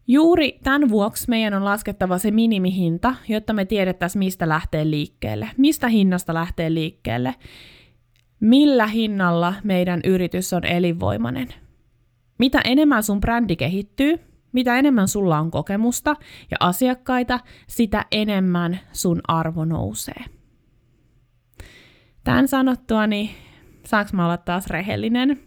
Juuri 0.08 0.60
tämän 0.64 0.90
vuoksi 0.90 1.30
meidän 1.30 1.54
on 1.54 1.66
laskettava 1.66 2.18
se 2.18 2.32
minimihinta, 2.32 3.16
jotta 3.28 3.54
me 3.54 3.66
tiedettäisiin, 3.66 4.20
mistä 4.20 4.50
lähtee 4.50 4.90
liikkeelle, 4.90 5.50
mistä 5.58 5.88
hinnasta 5.88 6.34
lähtee 6.34 6.74
liikkeelle, 6.74 7.36
millä 8.42 8.88
hinnalla 8.88 9.54
meidän 9.64 10.02
yritys 10.04 10.54
on 10.54 10.66
elinvoimainen. 10.66 11.48
Mitä 12.40 12.62
enemmän 12.66 13.04
sun 13.04 13.20
brändi 13.20 13.56
kehittyy, 13.56 14.20
mitä 14.52 14.80
enemmän 14.80 15.08
sulla 15.08 15.40
on 15.40 15.52
kokemusta 15.52 16.16
ja 16.52 16.58
asiakkaita, 16.60 17.40
sitä 17.68 18.06
enemmän 18.12 18.80
sun 18.92 19.22
arvo 19.28 19.66
nousee. 19.66 20.26
Tämän 22.24 22.48
sanottua, 22.48 23.08
niin 23.08 23.30
saaks 23.86 24.14
mä 24.14 24.26
olla 24.26 24.38
taas 24.38 24.68
rehellinen? 24.68 25.40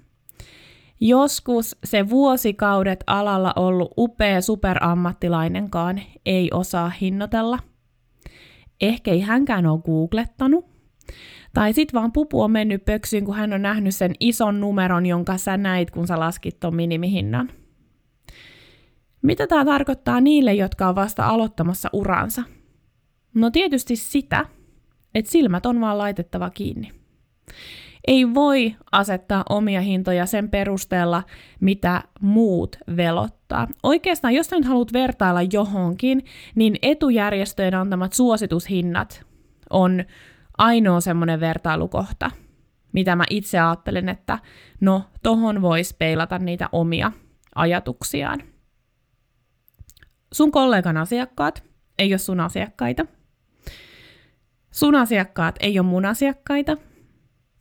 Joskus 1.00 1.76
se 1.84 2.10
vuosikaudet 2.10 3.04
alalla 3.06 3.52
ollut 3.56 3.94
upea 3.98 4.40
superammattilainenkaan 4.40 6.00
ei 6.26 6.50
osaa 6.52 6.88
hinnoitella. 6.88 7.58
Ehkä 8.80 9.10
ei 9.10 9.20
hänkään 9.20 9.66
ole 9.66 9.82
googlettanut. 9.82 10.64
Tai 11.54 11.72
sit 11.72 11.92
vaan 11.94 12.12
pupu 12.12 12.42
on 12.42 12.50
mennyt 12.50 12.84
pöksyyn, 12.84 13.24
kun 13.24 13.34
hän 13.34 13.52
on 13.52 13.62
nähnyt 13.62 13.94
sen 13.94 14.12
ison 14.20 14.60
numeron, 14.60 15.06
jonka 15.06 15.36
sä 15.38 15.56
näit, 15.56 15.90
kun 15.90 16.06
sä 16.06 16.20
laskit 16.20 16.60
ton 16.60 16.74
minimihinnan– 16.74 17.50
Mitä 19.24 19.46
tämä 19.46 19.64
tarkoittaa 19.64 20.20
niille, 20.20 20.54
jotka 20.54 20.88
on 20.88 20.94
vasta 20.94 21.26
aloittamassa 21.26 21.88
uransa? 21.92 22.42
No 23.34 23.50
tietysti 23.50 23.96
sitä, 23.96 24.46
että 25.14 25.30
silmät 25.30 25.66
on 25.66 25.80
vaan 25.80 25.98
laitettava 25.98 26.50
kiinni. 26.50 26.90
Ei 28.06 28.34
voi 28.34 28.74
asettaa 28.92 29.44
omia 29.50 29.80
hintoja 29.80 30.26
sen 30.26 30.50
perusteella, 30.50 31.22
mitä 31.60 32.02
muut 32.20 32.76
velottaa. 32.96 33.68
Oikeastaan, 33.82 34.34
jos 34.34 34.50
nyt 34.50 34.64
haluat 34.64 34.92
vertailla 34.92 35.42
johonkin, 35.42 36.24
niin 36.54 36.76
etujärjestöjen 36.82 37.74
antamat 37.74 38.12
suositushinnat 38.12 39.26
on 39.70 40.04
ainoa 40.58 41.00
semmoinen 41.00 41.40
vertailukohta, 41.40 42.30
mitä 42.92 43.16
mä 43.16 43.24
itse 43.30 43.58
ajattelen, 43.60 44.08
että 44.08 44.38
no, 44.80 45.04
tohon 45.22 45.62
voisi 45.62 45.96
peilata 45.98 46.38
niitä 46.38 46.68
omia 46.72 47.12
ajatuksiaan. 47.54 48.42
Sun 50.32 50.50
kollegan 50.50 50.96
asiakkaat 50.96 51.64
ei 51.98 52.12
ole 52.12 52.18
sun 52.18 52.40
asiakkaita. 52.40 53.06
Sun 54.70 54.94
asiakkaat 54.94 55.56
ei 55.60 55.78
ole 55.78 55.86
mun 55.86 56.04
asiakkaita. 56.04 56.76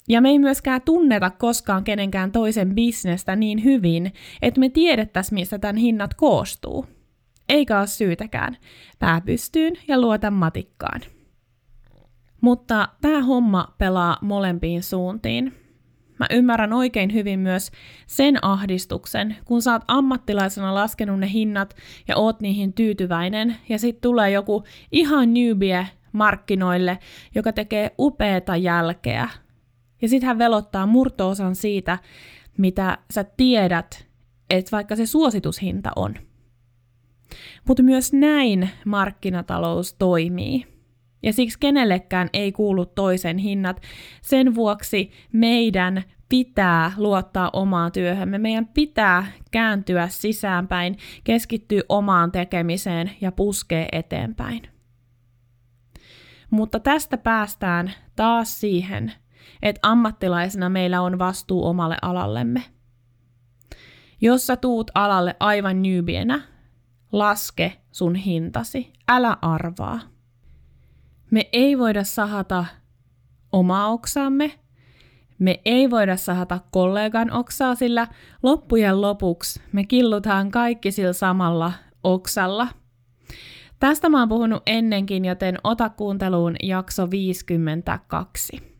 Ja 0.07 0.21
me 0.21 0.29
ei 0.29 0.39
myöskään 0.39 0.81
tunneta 0.81 1.29
koskaan 1.29 1.83
kenenkään 1.83 2.31
toisen 2.31 2.75
bisnestä 2.75 3.35
niin 3.35 3.63
hyvin, 3.63 4.13
että 4.41 4.59
me 4.59 4.69
tiedettäisiin, 4.69 5.33
mistä 5.33 5.59
tämän 5.59 5.75
hinnat 5.75 6.13
koostuu. 6.13 6.85
Eikä 7.50 7.79
ole 7.79 7.88
syytäkään. 7.88 8.57
Pää 9.00 9.21
pystyyn 9.21 9.73
ja 9.88 10.01
luota 10.01 10.31
matikkaan. 10.31 11.01
Mutta 12.43 12.88
tämä 13.01 13.21
homma 13.21 13.73
pelaa 13.77 14.17
molempiin 14.21 14.83
suuntiin. 14.83 15.53
Mä 16.19 16.25
ymmärrän 16.31 16.73
oikein 16.73 17.13
hyvin 17.13 17.39
myös 17.39 17.71
sen 18.07 18.45
ahdistuksen, 18.45 19.35
kun 19.45 19.62
sä 19.62 19.71
oot 19.71 19.81
ammattilaisena 19.88 20.75
laskenut 20.75 21.19
ne 21.19 21.31
hinnat 21.31 21.75
ja 22.07 22.17
oot 22.17 22.41
niihin 22.41 22.73
tyytyväinen, 22.73 23.55
ja 23.69 23.79
sitten 23.79 24.01
tulee 24.01 24.31
joku 24.31 24.63
ihan 24.91 25.33
newbie 25.33 25.88
markkinoille, 26.12 27.00
joka 27.35 27.53
tekee 27.53 27.91
upeata 28.00 28.55
jälkeä. 28.55 29.29
Ja 30.01 30.09
sitten 30.09 30.27
hän 30.27 30.38
velottaa 30.38 30.85
murtoosan 30.85 31.55
siitä, 31.55 32.00
mitä 32.57 32.97
sä 33.13 33.23
tiedät, 33.23 34.07
että 34.50 34.71
vaikka 34.71 34.95
se 34.95 35.05
suositushinta 35.05 35.91
on. 35.95 36.15
Mutta 37.67 37.83
myös 37.83 38.13
näin 38.13 38.69
markkinatalous 38.85 39.93
toimii. 39.93 40.73
Ja 41.24 41.34
siksi 41.34 41.60
kenellekään 41.60 42.30
ei 42.34 42.51
kuulu 42.51 42.86
toisen 42.86 43.38
hinnat. 43.38 43.82
Sen 44.22 44.56
vuoksi 44.56 45.12
meidän 45.32 46.03
pitää 46.30 46.92
luottaa 46.98 47.50
omaan 47.53 47.92
työhömme. 47.92 48.38
Meidän 48.38 48.68
pitää 48.68 49.25
kääntyä 49.51 50.08
sisäänpäin, 50.08 50.98
keskittyä 51.24 51.82
omaan 51.89 52.32
tekemiseen 52.32 53.12
ja 53.22 53.32
puskea 53.32 53.86
eteenpäin. 53.92 54.62
Mutta 56.50 56.80
tästä 56.80 57.18
päästään 57.18 57.92
taas 58.15 58.60
siihen, 58.60 59.13
että 59.62 59.80
ammattilaisena 59.84 60.70
meillä 60.70 61.01
on 61.01 61.20
vastuu 61.20 61.65
omalle 61.65 61.98
alallemme. 62.01 62.63
Jos 64.22 64.48
sä 64.48 64.56
tuut 64.56 64.92
alalle 64.96 65.36
aivan 65.39 65.82
newbienä, 65.82 66.42
laske 67.12 67.82
sun 67.92 68.15
hintasi, 68.15 68.94
älä 69.08 69.38
arvaa. 69.42 70.12
Me 71.33 71.49
ei 71.53 71.77
voida 71.77 72.03
sahata 72.03 72.65
omaa 73.51 73.87
oksaamme, 73.87 74.51
me 75.39 75.61
ei 75.65 75.89
voida 75.91 76.17
sahata 76.17 76.59
kollegan 76.71 77.31
oksaa, 77.31 77.75
sillä 77.75 78.07
loppujen 78.43 79.01
lopuksi 79.01 79.61
me 79.71 79.83
killutaan 79.83 80.51
kaikki 80.51 80.91
sillä 80.91 81.13
samalla 81.13 81.73
oksalla. 82.03 82.67
Tästä 83.79 84.09
mä 84.09 84.19
oon 84.19 84.29
puhunut 84.29 84.63
ennenkin, 84.65 85.25
joten 85.25 85.57
ota 85.63 85.89
kuunteluun 85.89 86.55
jakso 86.63 87.11
52. 87.11 88.73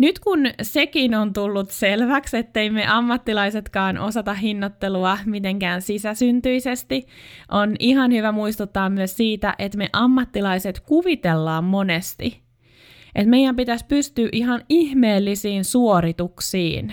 Nyt 0.00 0.18
kun 0.18 0.38
sekin 0.62 1.14
on 1.14 1.32
tullut 1.32 1.70
selväksi, 1.70 2.36
ettei 2.36 2.70
me 2.70 2.86
ammattilaisetkaan 2.86 3.98
osata 3.98 4.34
hinnoittelua 4.34 5.18
mitenkään 5.26 5.82
sisäsyntyisesti, 5.82 7.06
on 7.50 7.76
ihan 7.78 8.12
hyvä 8.12 8.32
muistuttaa 8.32 8.90
myös 8.90 9.16
siitä, 9.16 9.54
että 9.58 9.78
me 9.78 9.88
ammattilaiset 9.92 10.80
kuvitellaan 10.80 11.64
monesti, 11.64 12.42
että 13.14 13.30
meidän 13.30 13.56
pitäisi 13.56 13.84
pystyä 13.88 14.28
ihan 14.32 14.64
ihmeellisiin 14.68 15.64
suorituksiin, 15.64 16.92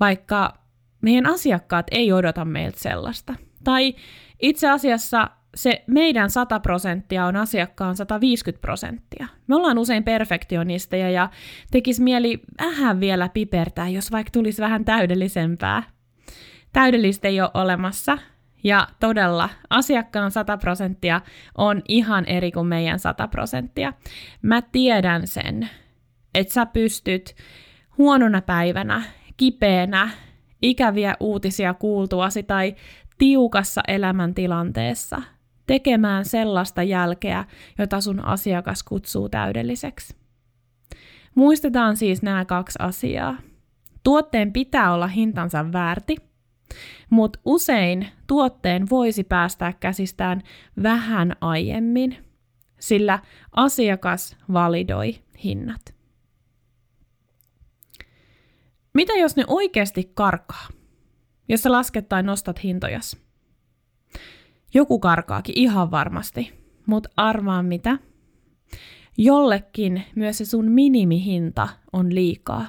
vaikka 0.00 0.54
meidän 1.00 1.26
asiakkaat 1.26 1.86
ei 1.90 2.12
odota 2.12 2.44
meiltä 2.44 2.80
sellaista. 2.80 3.34
Tai 3.64 3.94
itse 4.42 4.70
asiassa 4.70 5.30
se 5.54 5.84
meidän 5.86 6.30
100 6.30 6.60
prosenttia 6.60 7.26
on 7.26 7.36
asiakkaan 7.36 7.96
150 7.96 8.60
prosenttia. 8.60 9.26
Me 9.46 9.56
ollaan 9.56 9.78
usein 9.78 10.04
perfektionisteja 10.04 11.10
ja 11.10 11.30
tekis 11.70 12.00
mieli 12.00 12.42
vähän 12.62 13.00
vielä 13.00 13.28
pipertää, 13.28 13.88
jos 13.88 14.12
vaikka 14.12 14.30
tulisi 14.30 14.62
vähän 14.62 14.84
täydellisempää. 14.84 15.82
Täydellistä 16.72 17.28
ei 17.28 17.40
ole 17.40 17.50
olemassa, 17.54 18.18
ja 18.64 18.88
todella, 19.00 19.48
asiakkaan 19.70 20.30
100 20.30 20.56
prosenttia 20.56 21.20
on 21.58 21.82
ihan 21.88 22.24
eri 22.24 22.52
kuin 22.52 22.66
meidän 22.66 22.98
100 22.98 23.28
prosenttia. 23.28 23.92
Mä 24.42 24.62
tiedän 24.62 25.26
sen, 25.26 25.68
että 26.34 26.54
sä 26.54 26.66
pystyt 26.66 27.34
huonona 27.98 28.42
päivänä, 28.42 29.02
kipeänä, 29.36 30.10
ikäviä 30.62 31.16
uutisia 31.20 31.74
kuultuasi 31.74 32.42
tai 32.42 32.74
tiukassa 33.18 33.80
elämäntilanteessa 33.88 35.22
tekemään 35.66 36.24
sellaista 36.24 36.82
jälkeä, 36.82 37.44
jota 37.78 38.00
sun 38.00 38.24
asiakas 38.24 38.82
kutsuu 38.82 39.28
täydelliseksi. 39.28 40.16
Muistetaan 41.34 41.96
siis 41.96 42.22
nämä 42.22 42.44
kaksi 42.44 42.78
asiaa. 42.82 43.36
Tuotteen 44.02 44.52
pitää 44.52 44.92
olla 44.92 45.06
hintansa 45.06 45.72
väärti, 45.72 46.16
mutta 47.10 47.40
usein 47.44 48.08
tuotteen 48.26 48.90
voisi 48.90 49.24
päästää 49.24 49.72
käsistään 49.72 50.42
vähän 50.82 51.36
aiemmin, 51.40 52.16
sillä 52.80 53.18
asiakas 53.52 54.36
validoi 54.52 55.14
hinnat. 55.44 55.94
Mitä 58.94 59.12
jos 59.12 59.36
ne 59.36 59.44
oikeasti 59.46 60.10
karkaa, 60.14 60.68
jos 61.48 61.62
sä 61.62 61.72
lasket 61.72 62.08
tai 62.08 62.22
nostat 62.22 62.62
hintojas? 62.62 63.21
Joku 64.74 64.98
karkaakin 64.98 65.58
ihan 65.58 65.90
varmasti, 65.90 66.52
mutta 66.86 67.08
arvaa 67.16 67.62
mitä? 67.62 67.98
Jollekin 69.18 70.02
myös 70.14 70.38
se 70.38 70.44
sun 70.44 70.70
minimihinta 70.70 71.68
on 71.92 72.14
liikaa. 72.14 72.68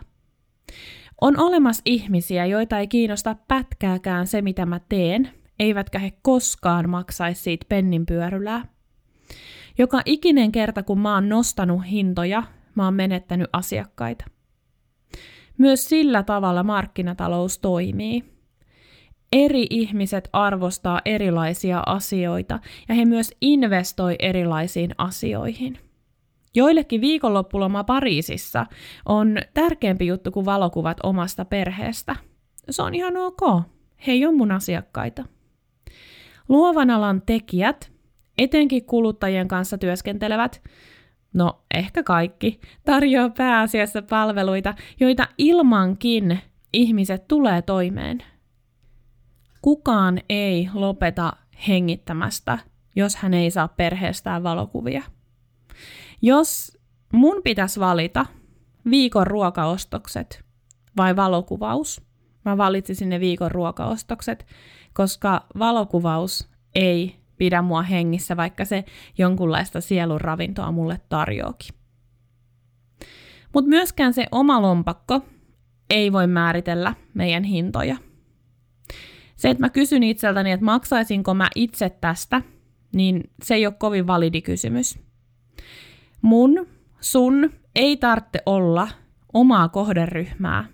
On 1.21 1.39
olemassa 1.39 1.81
ihmisiä, 1.85 2.45
joita 2.45 2.79
ei 2.79 2.87
kiinnosta 2.87 3.35
pätkääkään 3.47 4.27
se, 4.27 4.41
mitä 4.41 4.65
mä 4.65 4.79
teen, 4.89 5.29
eivätkä 5.59 5.99
he 5.99 6.11
koskaan 6.21 6.89
maksaisi 6.89 7.41
siitä 7.41 7.65
penninpyörylää. 7.69 8.65
Joka 9.77 10.01
ikinen 10.05 10.51
kerta, 10.51 10.83
kun 10.83 10.99
mä 10.99 11.13
oon 11.13 11.29
nostanut 11.29 11.81
hintoja, 11.89 12.43
mä 12.75 12.85
oon 12.85 12.93
menettänyt 12.93 13.49
asiakkaita. 13.53 14.25
Myös 15.57 15.89
sillä 15.89 16.23
tavalla 16.23 16.63
markkinatalous 16.63 17.59
toimii 17.59 18.32
eri 19.33 19.67
ihmiset 19.69 20.29
arvostaa 20.33 21.01
erilaisia 21.05 21.83
asioita 21.85 22.59
ja 22.89 22.95
he 22.95 23.05
myös 23.05 23.31
investoi 23.41 24.15
erilaisiin 24.19 24.91
asioihin. 24.97 25.77
Joillekin 26.55 27.01
viikonloppuloma 27.01 27.83
Pariisissa 27.83 28.65
on 29.05 29.37
tärkeämpi 29.53 30.07
juttu 30.07 30.31
kuin 30.31 30.45
valokuvat 30.45 30.97
omasta 31.03 31.45
perheestä. 31.45 32.15
Se 32.69 32.81
on 32.81 32.95
ihan 32.95 33.17
ok. 33.17 33.41
He 34.07 34.11
ei 34.11 34.25
ole 34.25 34.35
mun 34.35 34.51
asiakkaita. 34.51 35.25
Luovan 36.49 36.89
alan 36.89 37.21
tekijät, 37.25 37.91
etenkin 38.37 38.85
kuluttajien 38.85 39.47
kanssa 39.47 39.77
työskentelevät, 39.77 40.63
no 41.33 41.63
ehkä 41.73 42.03
kaikki, 42.03 42.59
tarjoaa 42.85 43.29
pääasiassa 43.29 44.01
palveluita, 44.01 44.73
joita 44.99 45.27
ilmankin 45.37 46.39
ihmiset 46.73 47.27
tulee 47.27 47.61
toimeen– 47.61 48.23
Kukaan 49.63 50.19
ei 50.29 50.69
lopeta 50.73 51.33
hengittämästä, 51.67 52.59
jos 52.95 53.15
hän 53.15 53.33
ei 53.33 53.51
saa 53.51 53.67
perheestään 53.67 54.43
valokuvia. 54.43 55.03
Jos 56.21 56.77
mun 57.13 57.41
pitäisi 57.43 57.79
valita 57.79 58.25
viikon 58.89 59.27
ruokaostokset 59.27 60.45
vai 60.97 61.15
valokuvaus, 61.15 62.01
mä 62.45 62.57
valitsisin 62.57 63.09
ne 63.09 63.19
viikon 63.19 63.51
ruokaostokset, 63.51 64.45
koska 64.93 65.45
valokuvaus 65.59 66.49
ei 66.75 67.15
pidä 67.37 67.61
mua 67.61 67.81
hengissä, 67.81 68.37
vaikka 68.37 68.65
se 68.65 68.85
jonkunlaista 69.17 69.81
sielun 69.81 70.21
ravintoa 70.21 70.71
mulle 70.71 71.01
tarjoakin. 71.09 71.75
Mutta 73.53 73.69
myöskään 73.69 74.13
se 74.13 74.25
oma 74.31 74.61
lompakko 74.61 75.21
ei 75.89 76.11
voi 76.11 76.27
määritellä 76.27 76.95
meidän 77.13 77.43
hintoja– 77.43 77.97
Se, 79.43 79.49
että 79.49 79.63
mä 79.63 79.69
kysyn 79.69 80.03
itseltäni, 80.03 80.51
että 80.51 80.65
maksaisinko 80.65 81.33
mä 81.33 81.49
itse 81.55 81.89
tästä, 81.89 82.41
niin 82.93 83.23
se 83.41 83.55
ei 83.55 83.65
ole 83.65 83.75
kovin 83.77 84.07
validi 84.07 84.41
kysymys. 84.41 84.99
Mun, 86.21 86.67
sun 86.99 87.53
ei 87.75 87.97
tarvitse 87.97 88.41
olla 88.45 88.87
omaa 89.33 89.69
kohderyhmää, 89.69 90.65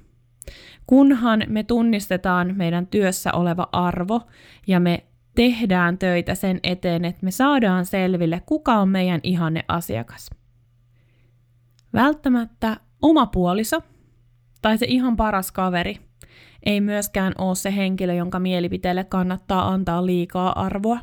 kunhan 0.88 1.44
me 1.48 1.64
tunnistetaan 1.64 2.54
meidän 2.58 2.88
työssä 2.88 3.34
oleva 3.34 3.70
arvo 3.72 4.22
ja 4.68 4.80
me 4.80 5.04
tehdään 5.36 5.98
töitä 5.98 6.36
sen 6.36 6.60
eteen, 6.64 7.06
että 7.06 7.26
me 7.26 7.32
saadaan 7.32 7.86
selville, 7.86 8.42
kuka 8.46 8.74
on 8.74 8.90
meidän 8.90 9.20
ihanne 9.24 9.66
asiakas. 9.68 10.30
Välttämättä 11.94 12.78
oma 13.02 13.26
puoliso 13.26 13.82
tai 14.62 14.78
se 14.78 14.86
ihan 14.90 15.16
paras 15.16 15.52
kaveri 15.52 16.09
ei 16.70 16.82
myöskään 16.82 17.34
ole 17.38 17.56
se 17.56 17.76
henkilö, 17.76 18.14
jonka 18.14 18.40
mielipiteelle 18.40 19.04
kannattaa 19.04 19.68
antaa 19.68 20.06
liikaa 20.06 20.66
arvoa. 20.66 21.00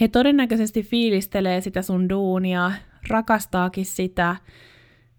He 0.00 0.08
todennäköisesti 0.08 0.82
fiilistelee 0.82 1.60
sitä 1.60 1.82
sun 1.82 2.08
duunia, 2.08 2.72
rakastaakin 3.08 3.86
sitä, 3.86 4.36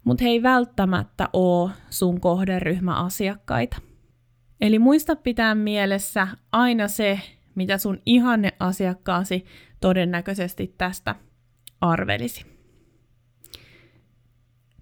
mutta 0.04 0.24
he 0.24 0.30
ei 0.30 0.42
välttämättä 0.42 1.28
ole 1.32 1.70
sun 1.90 2.20
kohderyhmäasiakkaita. 2.20 3.76
Eli 4.60 4.78
muista 4.78 5.16
pitää 5.16 5.54
mielessä 5.54 6.28
aina 6.52 6.88
se, 6.88 7.20
mitä 7.54 7.78
sun 7.78 7.98
ihanne 8.06 8.52
asiakkaasi 8.58 9.44
todennäköisesti 9.80 10.74
tästä 10.78 11.14
arvelisi. 11.80 12.46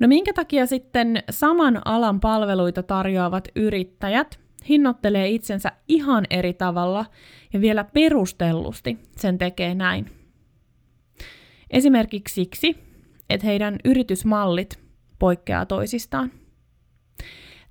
No 0.00 0.08
minkä 0.08 0.32
takia 0.32 0.66
sitten 0.66 1.22
saman 1.30 1.82
alan 1.84 2.20
palveluita 2.20 2.82
tarjoavat 2.82 3.48
yrittäjät 3.56 4.47
hinnoittelee 4.68 5.28
itsensä 5.28 5.72
ihan 5.88 6.24
eri 6.30 6.54
tavalla 6.54 7.06
ja 7.52 7.60
vielä 7.60 7.84
perustellusti 7.84 8.98
sen 9.16 9.38
tekee 9.38 9.74
näin? 9.74 10.10
Esimerkiksi 11.70 12.34
siksi, 12.34 12.76
että 13.30 13.46
heidän 13.46 13.76
yritysmallit 13.84 14.78
poikkeaa 15.18 15.66
toisistaan. 15.66 16.32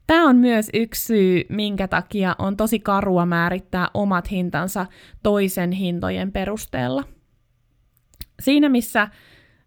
Tämä 0.08 0.30
on 0.30 0.36
myös 0.36 0.70
yksi 0.74 1.06
syy, 1.06 1.44
minkä 1.50 1.88
takia 1.88 2.36
on 2.40 2.58
tosi 2.58 2.80
karua 2.80 3.26
määrittää 3.26 3.88
omat 3.94 4.32
hintansa 4.32 4.86
toisen 5.24 5.72
hintojen 5.72 6.32
perusteella. 6.32 7.04
Siinä 8.42 8.70
missä 8.70 9.08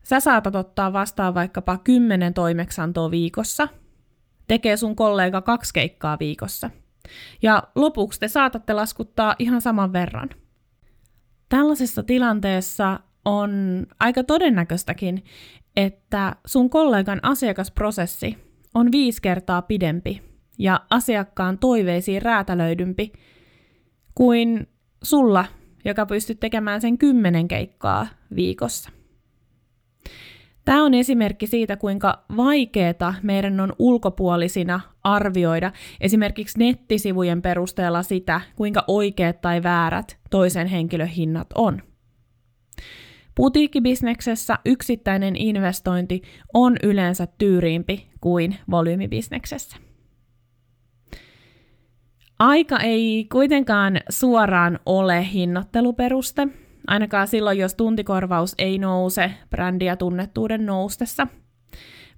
sä 0.03 0.21
saatat 0.21 0.55
ottaa 0.55 0.93
vastaan 0.93 1.35
vaikkapa 1.35 1.79
10 1.79 2.35
toimeksantoa 2.35 3.11
viikossa, 3.11 3.69
tekee 4.49 4.77
sun 4.77 4.97
kollega 4.97 5.41
kaksi 5.43 5.75
keikkaa 5.75 6.19
viikossa. 6.19 6.71
Ja 7.43 7.63
lopuksi 7.75 8.21
te 8.21 8.29
saatatte 8.29 8.73
laskuttaa 8.73 9.35
ihan 9.39 9.61
saman 9.61 9.93
verran. 9.93 10.29
Tällaisessa 11.49 12.03
tilanteessa 12.03 13.01
on 13.25 13.51
aika 14.01 14.25
todennäköistäkin, 14.25 15.25
että 15.77 16.37
sun 16.47 16.71
kollegan 16.71 17.21
asiakasprosessi 17.23 18.39
on 18.75 18.93
viisi 18.93 19.23
kertaa 19.23 19.63
pidempi 19.63 20.23
ja 20.59 20.81
asiakkaan 20.91 21.59
toiveisiin 21.59 22.23
räätälöidympi 22.23 23.13
kuin 24.15 24.69
sulla, 25.03 25.45
joka 25.85 26.07
pystyt 26.07 26.41
tekemään 26.41 26.81
sen 26.81 26.99
kymmenen 26.99 27.49
keikkaa 27.49 28.07
viikossa. 28.35 28.91
Tämä 30.65 30.85
on 30.85 30.95
esimerkki 30.95 31.47
siitä, 31.47 31.77
kuinka 31.77 32.25
vaikeaa 32.37 33.15
meidän 33.23 33.61
on 33.61 33.73
ulkopuolisina 33.79 34.81
arvioida 35.05 35.73
esimerkiksi 36.01 36.59
nettisivujen 36.59 37.43
perusteella 37.43 38.03
sitä, 38.03 38.41
kuinka 38.57 38.85
oikeat 38.87 39.41
tai 39.41 39.63
väärät 39.63 40.19
toisen 40.31 40.67
henkilön 40.67 41.09
hinnat 41.09 41.47
on. 41.55 41.83
Putiikkibisneksessä 43.35 44.59
yksittäinen 44.67 45.37
investointi 45.37 46.23
on 46.55 46.77
yleensä 46.83 47.29
tyyriimpi 47.39 48.11
kuin 48.21 48.57
volyymibisneksessä. 48.71 49.77
Aika 52.39 52.79
ei 52.79 53.27
kuitenkaan 53.33 54.01
suoraan 54.09 54.79
ole 54.87 55.27
hinnoitteluperuste, 55.33 56.49
ainakaan 56.91 57.29
silloin, 57.29 57.59
jos 57.59 57.75
tuntikorvaus 57.75 58.55
ei 58.59 58.79
nouse 58.79 59.31
brändiä 59.51 59.97
tunnettuuden 59.97 60.67
noustessa. 60.67 61.27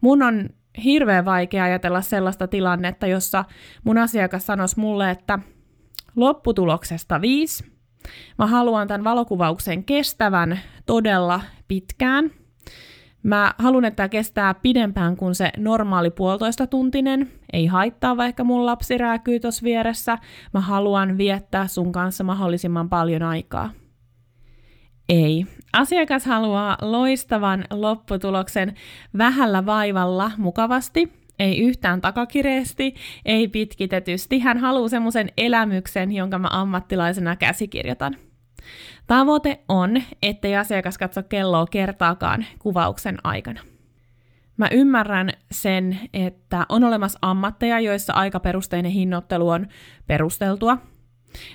Mun 0.01 0.23
on 0.23 0.49
hirveän 0.85 1.25
vaikea 1.25 1.65
ajatella 1.65 2.01
sellaista 2.01 2.49
tilannetta, 2.49 3.07
jossa 3.07 3.45
mun 3.85 3.99
asiakas 3.99 4.47
sanoisi 4.47 4.81
mulle, 4.81 5.11
että 5.11 5.39
lopputuloksesta 6.17 7.21
viisi, 7.21 7.65
mä 8.39 8.47
haluan 8.47 8.89
tämän 8.89 9.05
valokuvauksen 9.05 9.85
kestävän 9.85 10.61
todella 10.87 11.41
pitkään. 11.69 12.31
Mä 13.23 13.55
haluan, 13.59 13.85
että 13.85 13.97
tämä 13.97 14.09
kestää 14.09 14.55
pidempään 14.55 15.17
kuin 15.17 15.35
se 15.35 15.51
normaali 15.59 16.11
puolitoista 16.11 16.67
tuntinen. 16.67 17.31
Ei 17.53 17.67
haittaa, 17.67 18.17
vaikka 18.17 18.45
mun 18.45 18.67
lapsi 18.67 18.99
rääkyy 18.99 19.41
tuossa 19.41 19.65
vieressä. 19.65 20.19
Mä 20.55 20.61
haluan 20.61 21.19
viettää 21.19 21.67
sun 21.67 21.93
kanssa 21.93 22.25
mahdollisimman 22.25 22.89
paljon 22.89 23.23
aikaa. 23.23 23.71
Ei. 25.09 25.47
Asiakas 25.73 26.27
haluaa 26.27 26.79
loistavan 26.81 27.65
lopputuloksen 27.71 28.75
vähällä 29.19 29.67
vaivalla 29.67 30.31
mukavasti, 30.37 31.13
ei 31.39 31.61
yhtään 31.61 32.01
takakireesti, 32.01 32.95
ei 33.25 33.49
pitkitetysti. 33.49 34.39
Hän 34.39 34.59
haluaa 34.59 34.89
semmoisen 34.89 35.29
elämyksen, 35.37 36.13
jonka 36.13 36.39
mä 36.39 36.49
ammattilaisena 36.51 37.37
käsikirjoitan. 37.37 38.17
Tavoite 39.07 39.61
on, 39.69 40.03
ettei 40.23 40.57
asiakas 40.57 40.99
katso 40.99 41.23
kelloa 41.23 41.67
kertaakaan 41.67 42.47
kuvauksen 42.59 43.19
aikana. 43.25 43.61
Mä 44.57 44.69
ymmärrän 44.73 45.31
sen, 45.51 45.99
että 46.13 46.67
on 46.69 46.85
olemassa 46.85 47.19
ammatteja, 47.23 47.81
joissa 47.81 48.13
aikaperusteinen 48.13 48.93
hinnoittelu 48.93 49.49
on 49.49 49.67
perusteltua, 50.07 50.79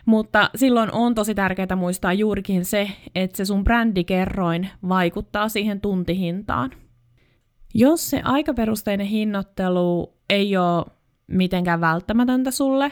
mutta 0.06 0.50
silloin 0.56 0.92
on 0.92 1.16
tosi 1.16 1.36
tärkeää 1.36 1.76
muistaa 1.76 2.14
juurikin 2.14 2.66
se, 2.66 2.90
että 3.16 3.38
se 3.38 3.46
sun 3.46 3.64
brändikerroin 3.64 4.70
vaikuttaa 4.90 5.50
siihen 5.50 5.82
tuntihintaan. 5.82 6.72
Jos 7.74 8.10
se 8.10 8.22
aikaperusteinen 8.24 9.08
hinnoittelu 9.08 10.14
ei 10.30 10.58
ole 10.58 10.86
mitenkään 11.28 11.82
välttämätöntä 11.82 12.52
sulle, 12.52 12.92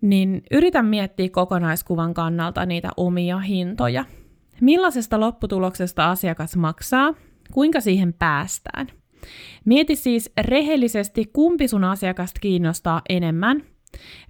niin 0.00 0.42
yritä 0.50 0.82
miettiä 0.82 1.28
kokonaiskuvan 1.28 2.14
kannalta 2.14 2.66
niitä 2.66 2.88
omia 2.96 3.38
hintoja. 3.38 4.04
Millaisesta 4.60 5.20
lopputuloksesta 5.20 6.10
asiakas 6.10 6.56
maksaa, 6.56 7.14
kuinka 7.52 7.80
siihen 7.80 8.12
päästään. 8.12 8.86
Mieti 9.64 9.96
siis 9.96 10.32
rehellisesti, 10.40 11.30
kumpi 11.32 11.68
sun 11.68 11.84
asiakasta 11.84 12.40
kiinnostaa 12.40 13.02
enemmän. 13.08 13.62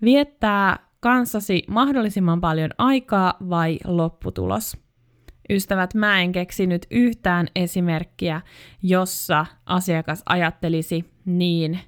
Viettää 0.02 0.85
kanssasi 1.06 1.62
mahdollisimman 1.68 2.40
paljon 2.40 2.70
aikaa 2.78 3.34
vai 3.50 3.78
lopputulos? 3.84 4.76
Ystävät, 5.50 5.94
mä 5.94 6.20
en 6.20 6.32
keksinyt 6.32 6.86
yhtään 6.90 7.46
esimerkkiä, 7.56 8.40
jossa 8.82 9.46
asiakas 9.66 10.22
ajattelisi 10.26 11.04
niin, 11.24 11.78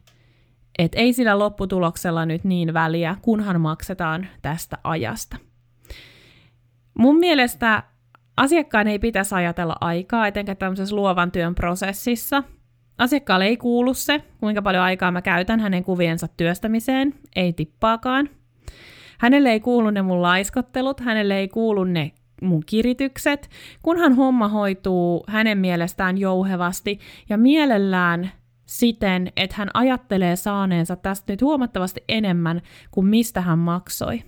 että 0.79 0.99
ei 0.99 1.13
sillä 1.13 1.39
lopputuloksella 1.39 2.27
nyt 2.27 2.45
niin 2.45 2.75
väliä, 2.75 3.17
kunhan 3.23 3.61
maksetaan 3.61 4.27
tästä 4.43 4.79
ajasta. 4.85 5.37
Mun 6.99 7.17
mielestä 7.17 7.83
asiakkaan 8.37 8.89
ei 8.89 8.99
pitäisi 8.99 9.35
ajatella 9.35 9.77
aikaa, 9.81 10.27
etenkä 10.27 10.55
tämmöisessä 10.55 10.97
luovan 10.97 11.33
työn 11.33 11.55
prosessissa. 11.55 12.43
Asiakkaalle 12.99 13.45
ei 13.45 13.57
kuulu 13.57 13.95
se, 13.95 14.23
kuinka 14.41 14.63
paljon 14.63 14.83
aikaa 14.83 15.11
mä 15.11 15.23
käytän 15.23 15.61
hänen 15.61 15.85
kuviensa 15.85 16.29
työstämiseen, 16.37 17.15
ei 17.37 17.53
tippaakaan. 17.53 18.38
Hänelle 19.19 19.51
ei 19.51 19.61
kuulu 19.61 19.91
ne 19.91 20.03
mun 20.03 20.23
laiskottelut, 20.23 21.01
hänelle 21.01 21.39
ei 21.39 21.49
kuulu 21.49 21.85
ne 21.85 22.13
mun 22.43 22.63
kiritykset, 22.67 23.51
kunhan 23.83 24.15
homma 24.15 24.49
hoituu 24.49 25.25
hänen 25.29 25.59
mielestään 25.59 26.19
jouhevasti 26.19 26.99
ja 27.29 27.39
mielellään 27.39 28.31
siten, 28.67 29.33
että 29.37 29.57
hän 29.59 29.69
ajattelee 29.75 30.37
saaneensa 30.37 30.97
tästä 30.97 31.33
nyt 31.33 31.43
huomattavasti 31.43 32.05
enemmän 32.09 32.61
kuin 32.91 33.07
mistä 33.07 33.41
hän 33.41 33.59
maksoi. 33.59 34.23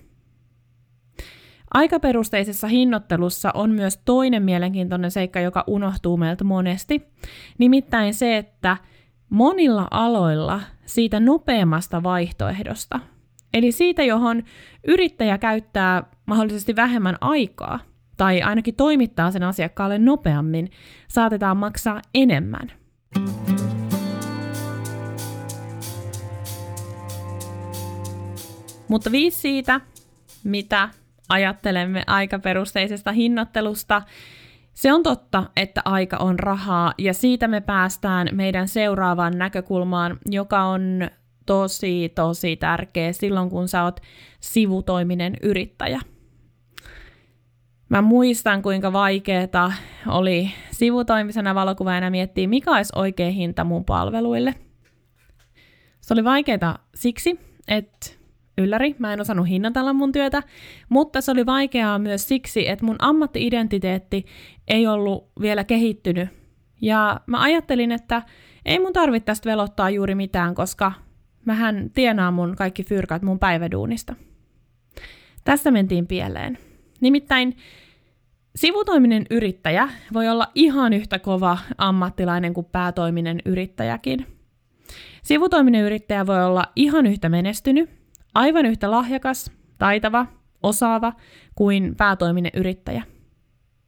Aikaperusteisessa 1.73 2.67
hinnoittelussa 2.67 3.51
on 3.53 3.71
myös 3.71 3.97
toinen 4.05 4.43
mielenkiintoinen 4.43 5.11
seikka, 5.11 5.39
joka 5.39 5.63
unohtuu 5.67 6.17
meiltä 6.17 6.43
monesti, 6.43 7.01
nimittäin 7.57 8.13
se, 8.13 8.37
että 8.37 8.77
monilla 9.29 9.87
aloilla 9.91 10.61
siitä 10.85 11.19
nopeammasta 11.19 12.03
vaihtoehdosta, 12.03 12.99
eli 13.53 13.71
siitä, 13.71 14.03
johon 14.03 14.43
yrittäjä 14.87 15.37
käyttää 15.37 16.03
mahdollisesti 16.25 16.75
vähemmän 16.75 17.17
aikaa, 17.21 17.79
tai 18.17 18.41
ainakin 18.41 18.75
toimittaa 18.75 19.31
sen 19.31 19.43
asiakkaalle 19.43 19.97
nopeammin, 19.97 20.71
saatetaan 21.07 21.57
maksaa 21.57 22.01
enemmän. 22.13 22.71
Mutta 28.87 29.11
viisi 29.11 29.39
siitä, 29.39 29.81
mitä 30.43 30.89
ajattelemme 31.29 32.03
aikaperusteisesta 32.07 33.11
hinnoittelusta. 33.11 34.01
Se 34.73 34.93
on 34.93 35.03
totta, 35.03 35.43
että 35.55 35.81
aika 35.85 36.17
on 36.17 36.39
rahaa, 36.39 36.93
ja 36.97 37.13
siitä 37.13 37.47
me 37.47 37.61
päästään 37.61 38.27
meidän 38.31 38.67
seuraavaan 38.67 39.37
näkökulmaan, 39.37 40.17
joka 40.25 40.63
on 40.63 41.09
tosi, 41.45 42.11
tosi 42.15 42.55
tärkeä 42.55 43.13
silloin, 43.13 43.49
kun 43.49 43.67
sä 43.67 43.83
oot 43.83 43.99
sivutoiminen 44.39 45.37
yrittäjä. 45.41 45.99
Mä 47.89 48.01
muistan, 48.01 48.61
kuinka 48.61 48.93
vaikeeta 48.93 49.71
oli 50.07 50.51
sivutoimisena 50.71 51.55
valokuvaajana 51.55 52.09
miettiä, 52.09 52.47
mikä 52.47 52.71
olisi 52.71 52.93
oikea 52.95 53.31
hinta 53.31 53.63
mun 53.63 53.85
palveluille. 53.85 54.55
Se 56.01 56.13
oli 56.13 56.23
vaikeaa 56.23 56.77
siksi, 56.95 57.39
että 57.67 58.07
ylläri, 58.57 58.95
mä 58.99 59.13
en 59.13 59.21
osannut 59.21 59.47
hinnoitella 59.47 59.93
mun 59.93 60.11
työtä, 60.11 60.43
mutta 60.89 61.21
se 61.21 61.31
oli 61.31 61.45
vaikeaa 61.45 61.99
myös 61.99 62.27
siksi, 62.27 62.67
että 62.69 62.85
mun 62.85 62.95
ammattiidentiteetti 62.99 64.25
ei 64.67 64.87
ollut 64.87 65.31
vielä 65.41 65.63
kehittynyt. 65.63 66.29
Ja 66.81 67.19
mä 67.25 67.41
ajattelin, 67.41 67.91
että 67.91 68.21
ei 68.65 68.79
mun 68.79 68.93
tarvitse 68.93 69.25
tästä 69.25 69.49
velottaa 69.49 69.89
juuri 69.89 70.15
mitään, 70.15 70.55
koska 70.55 70.91
mähän 71.45 71.89
tienaan 71.93 72.33
mun 72.33 72.55
kaikki 72.55 72.83
fyrkat 72.83 73.21
mun 73.21 73.39
päiväduunista. 73.39 74.15
Tässä 75.43 75.71
mentiin 75.71 76.07
pieleen. 76.07 76.57
Nimittäin 77.01 77.57
sivutoiminen 78.55 79.25
yrittäjä 79.29 79.89
voi 80.13 80.29
olla 80.29 80.47
ihan 80.55 80.93
yhtä 80.93 81.19
kova 81.19 81.57
ammattilainen 81.77 82.53
kuin 82.53 82.67
päätoiminen 82.71 83.39
yrittäjäkin. 83.45 84.25
Sivutoiminen 85.23 85.85
yrittäjä 85.85 86.27
voi 86.27 86.45
olla 86.45 86.63
ihan 86.75 87.05
yhtä 87.05 87.29
menestynyt, 87.29 87.89
aivan 88.35 88.65
yhtä 88.65 88.91
lahjakas, 88.91 89.51
taitava, 89.77 90.25
osaava 90.63 91.13
kuin 91.55 91.95
päätoiminen 91.97 92.51
yrittäjä. 92.55 93.03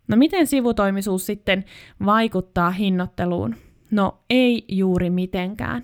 No 0.08 0.18
miten 0.18 0.48
sivutoimisuus 0.48 1.26
sitten 1.26 1.66
vaikuttaa 2.06 2.72
hinnoitteluun? 2.72 3.56
No 3.92 4.24
ei 4.30 4.66
juuri 4.68 5.10
mitenkään. 5.10 5.84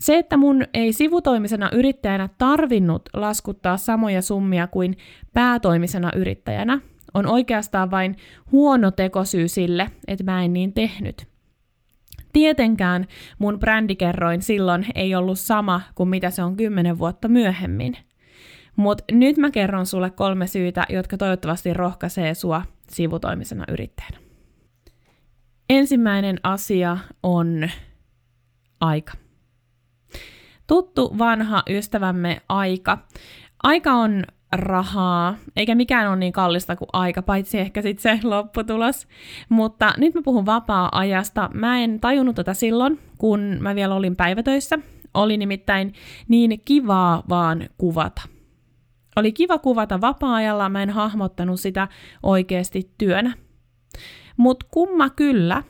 Se, 0.00 0.18
että 0.18 0.36
mun 0.36 0.64
ei 0.74 0.92
sivutoimisena 0.92 1.70
yrittäjänä 1.72 2.28
tarvinnut 2.38 3.08
laskuttaa 3.14 3.76
samoja 3.76 4.22
summia 4.22 4.66
kuin 4.66 4.96
päätoimisena 5.32 6.10
yrittäjänä, 6.16 6.80
on 7.14 7.26
oikeastaan 7.26 7.90
vain 7.90 8.16
huono 8.52 8.90
tekosyy 8.90 9.48
sille, 9.48 9.90
että 10.06 10.24
mä 10.24 10.44
en 10.44 10.52
niin 10.52 10.72
tehnyt. 10.72 11.26
Tietenkään 12.32 13.06
mun 13.38 13.58
brändikerroin 13.58 14.42
silloin 14.42 14.86
ei 14.94 15.14
ollut 15.14 15.38
sama 15.38 15.80
kuin 15.94 16.08
mitä 16.08 16.30
se 16.30 16.42
on 16.42 16.56
kymmenen 16.56 16.98
vuotta 16.98 17.28
myöhemmin. 17.28 17.96
Mutta 18.76 19.04
nyt 19.12 19.36
mä 19.36 19.50
kerron 19.50 19.86
sulle 19.86 20.10
kolme 20.10 20.46
syytä, 20.46 20.86
jotka 20.88 21.16
toivottavasti 21.16 21.74
rohkaisee 21.74 22.34
sua 22.34 22.62
sivutoimisena 22.90 23.64
yrittäjänä. 23.68 24.18
Ensimmäinen 25.70 26.40
asia 26.42 26.98
on 27.22 27.70
aika. 28.80 29.12
Tuttu 30.68 31.14
vanha 31.18 31.62
ystävämme 31.70 32.40
aika. 32.48 32.98
Aika 33.62 33.92
on 33.92 34.24
rahaa, 34.52 35.36
eikä 35.56 35.74
mikään 35.74 36.08
ole 36.08 36.16
niin 36.16 36.32
kallista 36.32 36.76
kuin 36.76 36.88
aika, 36.92 37.22
paitsi 37.22 37.58
ehkä 37.58 37.82
sitten 37.82 38.18
se 38.18 38.26
lopputulos. 38.28 39.08
Mutta 39.48 39.92
nyt 39.96 40.14
mä 40.14 40.22
puhun 40.24 40.46
vapaa-ajasta. 40.46 41.50
Mä 41.54 41.78
en 41.78 42.00
tajunnut 42.00 42.36
tätä 42.36 42.54
silloin, 42.54 43.00
kun 43.18 43.56
mä 43.60 43.74
vielä 43.74 43.94
olin 43.94 44.16
päivätöissä. 44.16 44.78
Oli 45.14 45.36
nimittäin 45.36 45.92
niin 46.28 46.60
kivaa 46.64 47.22
vaan 47.28 47.68
kuvata. 47.78 48.22
Oli 49.16 49.32
kiva 49.32 49.58
kuvata 49.58 50.00
vapaa-ajalla, 50.00 50.68
mä 50.68 50.82
en 50.82 50.90
hahmottanut 50.90 51.60
sitä 51.60 51.88
oikeasti 52.22 52.90
työnä. 52.98 53.34
Mutta 54.36 54.66
kumma 54.70 55.10
kyllä, 55.10 55.62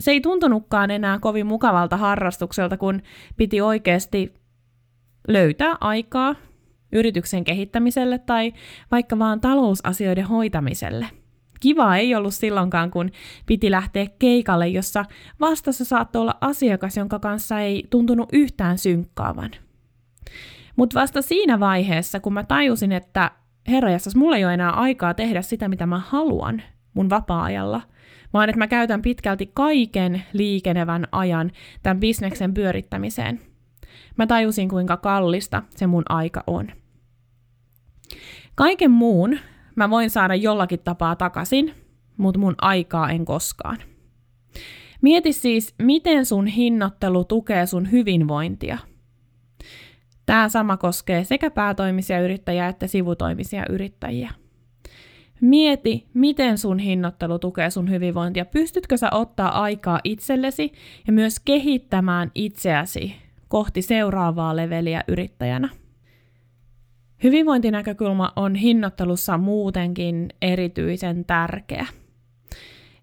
se 0.00 0.10
ei 0.10 0.20
tuntunutkaan 0.20 0.90
enää 0.90 1.18
kovin 1.18 1.46
mukavalta 1.46 1.96
harrastukselta, 1.96 2.76
kun 2.76 3.02
piti 3.36 3.60
oikeasti 3.60 4.34
löytää 5.28 5.76
aikaa 5.80 6.34
yrityksen 6.92 7.44
kehittämiselle 7.44 8.18
tai 8.18 8.52
vaikka 8.90 9.18
vaan 9.18 9.40
talousasioiden 9.40 10.24
hoitamiselle. 10.24 11.06
Kiva 11.60 11.96
ei 11.96 12.14
ollut 12.14 12.34
silloinkaan, 12.34 12.90
kun 12.90 13.10
piti 13.46 13.70
lähteä 13.70 14.06
keikalle, 14.18 14.68
jossa 14.68 15.04
vastassa 15.40 15.84
saattoi 15.84 16.22
olla 16.22 16.38
asiakas, 16.40 16.96
jonka 16.96 17.18
kanssa 17.18 17.60
ei 17.60 17.86
tuntunut 17.90 18.28
yhtään 18.32 18.78
synkkaavan. 18.78 19.50
Mutta 20.76 21.00
vasta 21.00 21.22
siinä 21.22 21.60
vaiheessa, 21.60 22.20
kun 22.20 22.32
mä 22.32 22.44
tajusin, 22.44 22.92
että 22.92 23.30
herrajassas, 23.68 24.16
mulla 24.16 24.36
ei 24.36 24.44
ole 24.44 24.54
enää 24.54 24.70
aikaa 24.70 25.14
tehdä 25.14 25.42
sitä, 25.42 25.68
mitä 25.68 25.86
mä 25.86 25.98
haluan 25.98 26.62
mun 26.94 27.10
vapaa-ajalla, 27.10 27.82
vaan 28.32 28.48
että 28.48 28.58
mä 28.58 28.66
käytän 28.66 29.02
pitkälti 29.02 29.50
kaiken 29.54 30.22
liikenevän 30.32 31.06
ajan 31.12 31.50
tämän 31.82 32.00
bisneksen 32.00 32.54
pyörittämiseen. 32.54 33.40
Mä 34.18 34.26
tajusin, 34.26 34.68
kuinka 34.68 34.96
kallista 34.96 35.62
se 35.70 35.86
mun 35.86 36.04
aika 36.08 36.44
on. 36.46 36.68
Kaiken 38.54 38.90
muun 38.90 39.38
mä 39.76 39.90
voin 39.90 40.10
saada 40.10 40.34
jollakin 40.34 40.80
tapaa 40.84 41.16
takaisin, 41.16 41.74
mutta 42.16 42.40
mun 42.40 42.54
aikaa 42.60 43.10
en 43.10 43.24
koskaan. 43.24 43.78
Mieti 45.02 45.32
siis, 45.32 45.74
miten 45.82 46.26
sun 46.26 46.46
hinnoittelu 46.46 47.24
tukee 47.24 47.66
sun 47.66 47.90
hyvinvointia. 47.90 48.78
Tämä 50.26 50.48
sama 50.48 50.76
koskee 50.76 51.24
sekä 51.24 51.50
päätoimisia 51.50 52.20
yrittäjiä 52.20 52.68
että 52.68 52.86
sivutoimisia 52.86 53.64
yrittäjiä. 53.70 54.30
Mieti, 55.40 56.06
miten 56.14 56.58
sun 56.58 56.78
hinnoittelu 56.78 57.38
tukee 57.38 57.70
sun 57.70 57.90
hyvinvointia. 57.90 58.44
Pystytkö 58.44 58.96
sä 58.96 59.08
ottaa 59.12 59.62
aikaa 59.62 60.00
itsellesi 60.04 60.72
ja 61.06 61.12
myös 61.12 61.40
kehittämään 61.40 62.30
itseäsi 62.34 63.14
kohti 63.48 63.82
seuraavaa 63.82 64.56
leveliä 64.56 65.04
yrittäjänä? 65.08 65.68
Hyvinvointinäkökulma 67.22 68.32
on 68.36 68.54
hinnoittelussa 68.54 69.38
muutenkin 69.38 70.28
erityisen 70.42 71.24
tärkeä. 71.24 71.86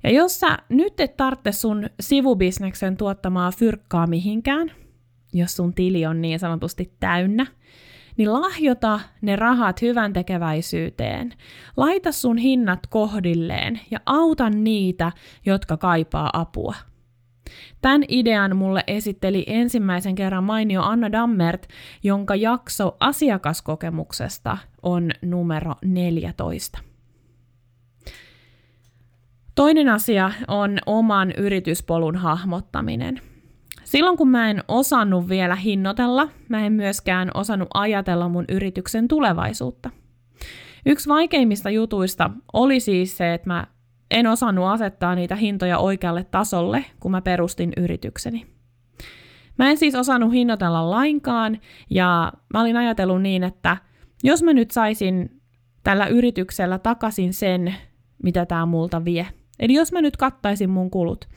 Ja 0.04 0.12
jos 0.12 0.40
sä 0.40 0.58
nyt 0.70 1.00
et 1.00 1.18
tarvitse 1.18 1.52
sun 1.52 1.90
sivubisneksen 2.00 2.98
tuottamaa 2.98 3.52
fyrkkaa 3.52 4.08
mihinkään, 4.08 4.72
jos 5.34 5.56
sun 5.56 5.74
tili 5.74 6.06
on 6.06 6.22
niin 6.22 6.40
sanotusti 6.40 6.92
täynnä, 7.00 7.46
niin 8.18 8.34
lahjota 8.34 9.00
ne 9.22 9.36
rahat 9.36 9.82
hyvän 9.82 10.14
tekeväisyyteen. 10.14 11.34
Laita 11.78 12.12
sun 12.12 12.38
hinnat 12.38 12.88
kohdilleen 12.88 13.80
ja 13.92 14.00
auta 14.06 14.50
niitä, 14.50 15.12
jotka 15.46 15.78
kaipaa 15.78 16.30
apua. 16.34 16.76
Tämän 17.82 18.04
idean 18.08 18.56
mulle 18.56 18.84
esitteli 18.88 19.44
ensimmäisen 19.48 20.16
kerran 20.16 20.44
mainio 20.44 20.82
Anna 20.82 21.12
Dammert, 21.12 21.68
jonka 22.04 22.36
jakso 22.36 22.98
asiakaskokemuksesta 23.00 24.58
on 24.84 25.12
numero 25.22 25.76
14. 25.86 26.80
Toinen 29.56 29.90
asia 29.90 30.32
on 30.48 30.78
oman 30.86 31.32
yrityspolun 31.32 32.16
hahmottaminen. 32.16 33.22
Silloin 33.88 34.18
kun 34.18 34.30
mä 34.30 34.50
en 34.50 34.64
osannut 34.68 35.30
vielä 35.30 35.56
hinnoitella, 35.56 36.30
mä 36.50 36.66
en 36.66 36.74
myöskään 36.74 37.32
osannut 37.34 37.68
ajatella 37.74 38.30
mun 38.30 38.46
yrityksen 38.50 39.08
tulevaisuutta. 39.08 39.90
Yksi 40.86 41.10
vaikeimmista 41.10 41.70
jutuista 41.70 42.32
oli 42.54 42.80
siis 42.80 43.18
se, 43.18 43.34
että 43.34 43.50
mä 43.50 43.68
en 44.12 44.28
osannut 44.28 44.66
asettaa 44.66 45.16
niitä 45.16 45.36
hintoja 45.36 45.78
oikealle 45.78 46.24
tasolle, 46.24 46.86
kun 47.00 47.12
mä 47.12 47.22
perustin 47.22 47.74
yritykseni. 47.78 48.46
Mä 49.58 49.70
en 49.70 49.78
siis 49.78 49.96
osannut 49.96 50.34
hinnoitella 50.34 50.90
lainkaan, 50.90 51.60
ja 51.90 52.34
mä 52.54 52.62
olin 52.62 52.78
ajatellut 52.78 53.22
niin, 53.22 53.44
että 53.44 53.78
jos 54.24 54.44
mä 54.44 54.54
nyt 54.54 54.72
saisin 54.72 55.42
tällä 55.84 56.08
yrityksellä 56.08 56.80
takaisin 56.80 57.34
sen, 57.34 57.76
mitä 58.24 58.46
tämä 58.46 58.66
multa 58.66 59.06
vie. 59.06 59.28
Eli 59.60 59.74
jos 59.74 59.92
mä 59.92 60.02
nyt 60.02 60.18
kattaisin 60.18 60.70
mun 60.70 60.92
kulut. 60.92 61.28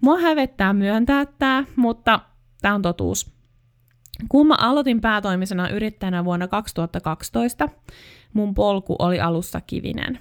Mua 0.00 0.18
hävettää 0.18 0.72
myöntää 0.72 1.26
tämä, 1.38 1.64
mutta 1.76 2.20
tämä 2.62 2.74
on 2.74 2.82
totuus. 2.82 3.36
Kun 4.28 4.46
mä 4.46 4.54
aloitin 4.58 5.00
päätoimisena 5.00 5.68
yrittäjänä 5.68 6.24
vuonna 6.24 6.48
2012, 6.48 7.68
mun 8.32 8.54
polku 8.54 8.96
oli 8.98 9.20
alussa 9.20 9.60
kivinen. 9.60 10.18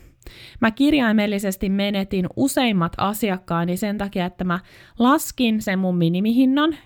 Mä 0.62 0.72
kirjaimellisesti 0.72 1.70
menetin 1.70 2.28
useimmat 2.36 2.94
asiakkaani 2.98 3.78
sen 3.78 3.98
takia, 3.98 4.26
että 4.26 4.44
mä 4.44 4.60
laskin 5.00 5.62
sen 5.62 5.80
mun 5.80 5.98
minimihinnan, 5.98 6.78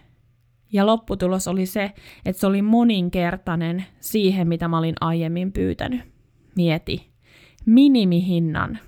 ja 0.73 0.85
lopputulos 0.85 1.47
oli 1.47 1.65
se, 1.65 1.91
että 2.25 2.39
se 2.39 2.47
oli 2.47 2.61
moninkertainen 2.61 3.85
siihen, 3.99 4.47
mitä 4.47 4.67
mä 4.67 4.77
olin 4.77 4.95
aiemmin 5.01 5.51
pyytänyt. 5.51 6.01
Mieti. 6.55 7.09
Minimihinnan. 7.65 8.79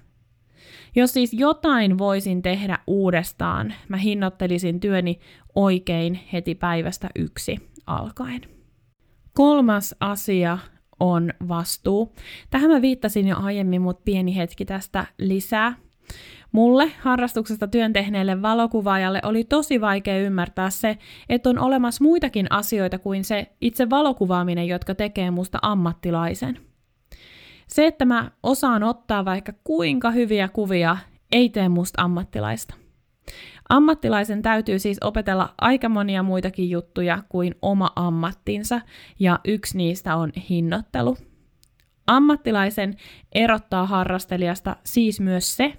Jos 0.96 1.14
siis 1.14 1.34
jotain 1.34 1.98
voisin 1.98 2.42
tehdä 2.42 2.80
uudestaan, 2.88 3.74
mä 3.90 3.98
hinnoittelisin 3.98 4.80
työni 4.80 5.20
oikein 5.56 6.20
heti 6.34 6.56
päivästä 6.56 7.10
yksi 7.16 7.58
alkaen. 7.86 8.42
Kolmas 9.34 9.96
asia 10.00 10.58
on 11.00 11.34
vastuu. 11.48 12.16
Tähän 12.50 12.72
mä 12.72 12.82
viittasin 12.82 13.28
jo 13.28 13.36
aiemmin, 13.40 13.82
mutta 13.82 14.02
pieni 14.06 14.36
hetki 14.36 14.66
tästä 14.66 15.06
lisää. 15.18 15.76
Mulle, 16.52 16.92
harrastuksesta 17.00 17.68
työn 17.68 17.94
tehneelle 17.94 18.42
valokuvaajalle, 18.42 19.20
oli 19.24 19.44
tosi 19.44 19.82
vaikea 19.82 20.20
ymmärtää 20.20 20.70
se, 20.70 20.98
että 21.30 21.50
on 21.50 21.60
olemassa 21.60 22.04
muitakin 22.04 22.48
asioita 22.50 23.00
kuin 23.00 23.24
se 23.24 23.52
itse 23.62 23.90
valokuvaaminen, 23.90 24.68
jotka 24.68 24.96
tekee 24.96 25.32
musta 25.32 25.60
ammattilaisen. 25.62 26.71
Se, 27.74 27.88
että 27.88 28.06
mä 28.06 28.32
osaan 28.44 28.84
ottaa 28.84 29.26
vaikka 29.26 29.54
kuinka 29.64 30.12
hyviä 30.12 30.48
kuvia, 30.48 30.98
ei 31.32 31.50
tee 31.50 31.70
musta 31.70 32.02
ammattilaista. 32.02 32.74
Ammattilaisen 33.70 34.42
täytyy 34.42 34.80
siis 34.80 34.98
opetella 35.02 35.54
aika 35.58 35.90
monia 35.90 36.24
muitakin 36.24 36.70
juttuja 36.70 37.24
kuin 37.30 37.56
oma 37.62 37.92
ammattinsa, 37.96 38.82
ja 39.20 39.40
yksi 39.46 39.78
niistä 39.78 40.16
on 40.16 40.32
hinnoittelu. 40.50 41.18
Ammattilaisen 42.08 42.98
erottaa 43.32 43.86
harrastelijasta 43.86 44.76
siis 44.84 45.20
myös 45.20 45.58
se, 45.58 45.74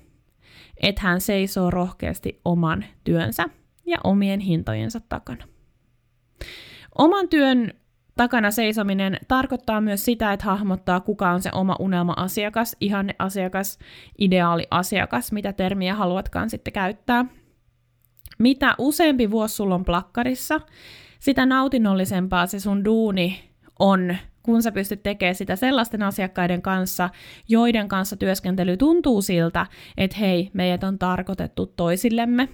että 0.82 1.02
hän 1.02 1.20
seisoo 1.20 1.70
rohkeasti 1.70 2.40
oman 2.44 2.84
työnsä 3.04 3.44
ja 3.86 3.98
omien 4.04 4.40
hintojensa 4.40 5.00
takana. 5.08 5.44
Oman 6.98 7.28
työn 7.28 7.81
takana 8.16 8.50
seisominen 8.50 9.18
tarkoittaa 9.28 9.80
myös 9.80 10.04
sitä, 10.04 10.32
että 10.32 10.46
hahmottaa, 10.46 11.00
kuka 11.00 11.30
on 11.30 11.42
se 11.42 11.50
oma 11.52 11.76
unelma-asiakas, 11.78 12.76
ihanne 12.80 13.14
asiakas, 13.18 13.78
ideaali 14.18 14.66
asiakas, 14.70 15.32
mitä 15.32 15.52
termiä 15.52 15.94
haluatkaan 15.94 16.50
sitten 16.50 16.72
käyttää. 16.72 17.24
Mitä 18.38 18.74
useampi 18.78 19.30
vuosi 19.30 19.54
sulla 19.54 19.74
on 19.74 19.84
plakkarissa, 19.84 20.60
sitä 21.20 21.46
nautinnollisempaa 21.46 22.46
se 22.46 22.60
sun 22.60 22.84
duuni 22.84 23.50
on 23.78 24.16
kun 24.42 24.62
sä 24.62 24.72
pystyt 24.72 25.02
tekemään 25.02 25.34
sitä 25.34 25.56
sellaisten 25.56 26.02
asiakkaiden 26.02 26.62
kanssa, 26.62 27.10
joiden 27.48 27.88
kanssa 27.88 28.16
työskentely 28.16 28.76
tuntuu 28.76 29.22
siltä, 29.22 29.66
että 29.96 30.16
hei, 30.16 30.50
meidät 30.52 30.84
on 30.84 30.98
tarkoitettu 30.98 31.66
toisillemme. 31.66 32.48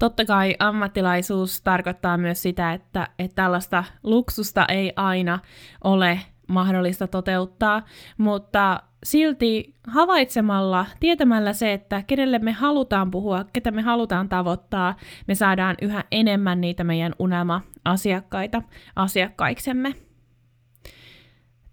Totta 0.00 0.24
kai 0.24 0.54
ammattilaisuus 0.58 1.62
tarkoittaa 1.62 2.18
myös 2.18 2.42
sitä, 2.42 2.72
että, 2.72 3.08
että 3.18 3.34
tällaista 3.34 3.84
luksusta 4.02 4.66
ei 4.68 4.92
aina 4.96 5.38
ole 5.84 6.20
mahdollista 6.48 7.06
toteuttaa, 7.06 7.82
mutta 8.18 8.82
silti 9.04 9.74
havaitsemalla, 9.86 10.86
tietämällä 11.00 11.52
se, 11.52 11.72
että 11.72 12.02
kenelle 12.06 12.38
me 12.38 12.52
halutaan 12.52 13.10
puhua, 13.10 13.44
ketä 13.52 13.70
me 13.70 13.82
halutaan 13.82 14.28
tavoittaa, 14.28 14.96
me 15.26 15.34
saadaan 15.34 15.76
yhä 15.82 16.04
enemmän 16.10 16.60
niitä 16.60 16.84
meidän 16.84 17.14
unelma-asiakkaita 17.18 18.62
asiakkaiksemme. 18.96 19.94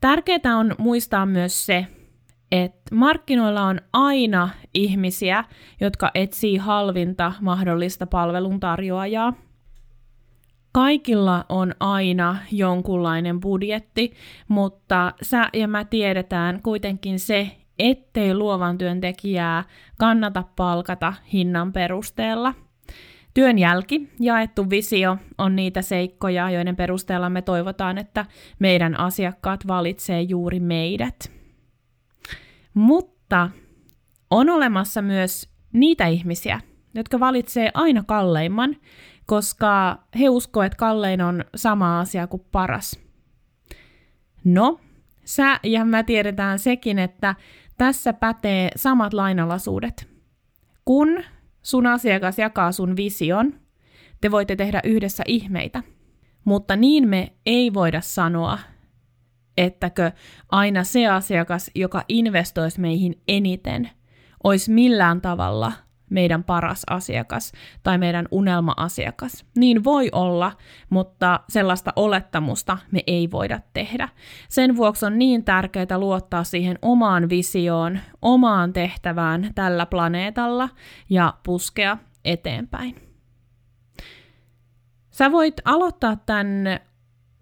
Tärkeää 0.02 0.58
on 0.58 0.76
muistaa 0.78 1.26
myös 1.26 1.66
se, 1.66 1.88
että 2.52 2.96
markkinoilla 2.96 3.64
on 3.64 3.82
aina 3.94 4.50
ihmisiä, 4.74 5.44
jotka 5.82 6.12
etsii 6.16 6.58
halvinta 6.58 7.34
mahdollista 7.42 8.08
palveluntarjoajaa. 8.08 9.34
Kaikilla 10.72 11.46
on 11.50 11.74
aina 11.80 12.38
jonkunlainen 12.52 13.40
budjetti, 13.40 14.14
mutta 14.48 15.14
sä 15.22 15.50
ja 15.54 15.68
mä 15.68 15.86
tiedetään 15.86 16.62
kuitenkin 16.64 17.20
se, 17.20 17.52
ettei 17.80 18.34
luovan 18.34 18.78
työntekijää 18.78 19.64
kannata 20.00 20.44
palkata 20.56 21.14
hinnan 21.34 21.74
perusteella– 21.74 22.54
Työn 23.38 23.60
jälki, 23.60 24.10
jaettu 24.20 24.70
visio, 24.70 25.18
on 25.38 25.56
niitä 25.56 25.82
seikkoja, 25.82 26.50
joiden 26.50 26.76
perusteella 26.76 27.30
me 27.30 27.42
toivotaan, 27.42 27.98
että 27.98 28.26
meidän 28.60 29.00
asiakkaat 29.00 29.68
valitsee 29.68 30.22
juuri 30.22 30.60
meidät. 30.60 31.37
Mutta 32.78 33.50
on 34.30 34.50
olemassa 34.50 35.02
myös 35.02 35.50
niitä 35.74 36.08
ihmisiä, 36.08 36.60
jotka 36.96 37.20
valitsee 37.20 37.72
aina 37.74 38.04
kalleimman, 38.04 38.76
koska 39.26 40.00
he 40.20 40.30
uskoo, 40.30 40.64
että 40.64 40.76
kallein 40.76 41.22
on 41.22 41.46
sama 41.56 42.00
asia 42.00 42.28
kuin 42.28 42.46
paras. 42.52 43.00
No, 44.44 44.80
sä 45.26 45.60
ja 45.64 45.86
mä 45.86 46.04
tiedetään 46.04 46.60
sekin, 46.60 47.00
että 47.00 47.36
tässä 47.78 48.14
pätee 48.14 48.70
samat 48.76 49.14
lainalaisuudet. 49.14 50.10
Kun 50.86 51.24
sun 51.64 51.88
asiakas 51.88 52.40
jakaa 52.40 52.72
sun 52.72 52.96
vision, 52.96 53.54
te 54.22 54.32
voitte 54.32 54.56
tehdä 54.56 54.82
yhdessä 54.84 55.24
ihmeitä. 55.28 55.84
Mutta 56.46 56.76
niin 56.76 57.10
me 57.10 57.34
ei 57.46 57.74
voida 57.74 58.02
sanoa, 58.02 58.60
ettäkö 59.58 60.12
aina 60.50 60.84
se 60.84 61.08
asiakas, 61.08 61.72
joka 61.76 62.04
investoisi 62.10 62.82
meihin 62.82 63.22
eniten, 63.28 63.90
olisi 64.44 64.72
millään 64.72 65.22
tavalla 65.22 65.72
meidän 66.10 66.44
paras 66.44 66.84
asiakas 66.90 67.52
tai 67.84 67.98
meidän 67.98 68.28
unelma-asiakas. 68.32 69.46
Niin 69.58 69.84
voi 69.84 70.10
olla, 70.12 70.52
mutta 70.90 71.40
sellaista 71.50 71.94
olettamusta 71.96 72.78
me 72.92 73.04
ei 73.08 73.32
voida 73.32 73.60
tehdä. 73.74 74.10
Sen 74.50 74.76
vuoksi 74.76 75.06
on 75.06 75.20
niin 75.20 75.44
tärkeää 75.44 75.98
luottaa 75.98 76.44
siihen 76.44 76.80
omaan 76.82 77.30
visioon, 77.30 78.00
omaan 78.22 78.74
tehtävään 78.74 79.52
tällä 79.56 79.86
planeetalla 79.86 80.70
ja 81.10 81.34
puskea 81.44 81.98
eteenpäin. 82.26 82.96
Sä 85.10 85.32
voit 85.32 85.62
aloittaa 85.66 86.16
tämän 86.16 86.80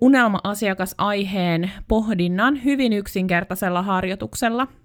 unelma-asiakasaiheen 0.01 1.71
pohdinnan 1.87 2.63
hyvin 2.63 2.93
yksinkertaisella 2.93 3.81
harjoituksella– 3.81 4.67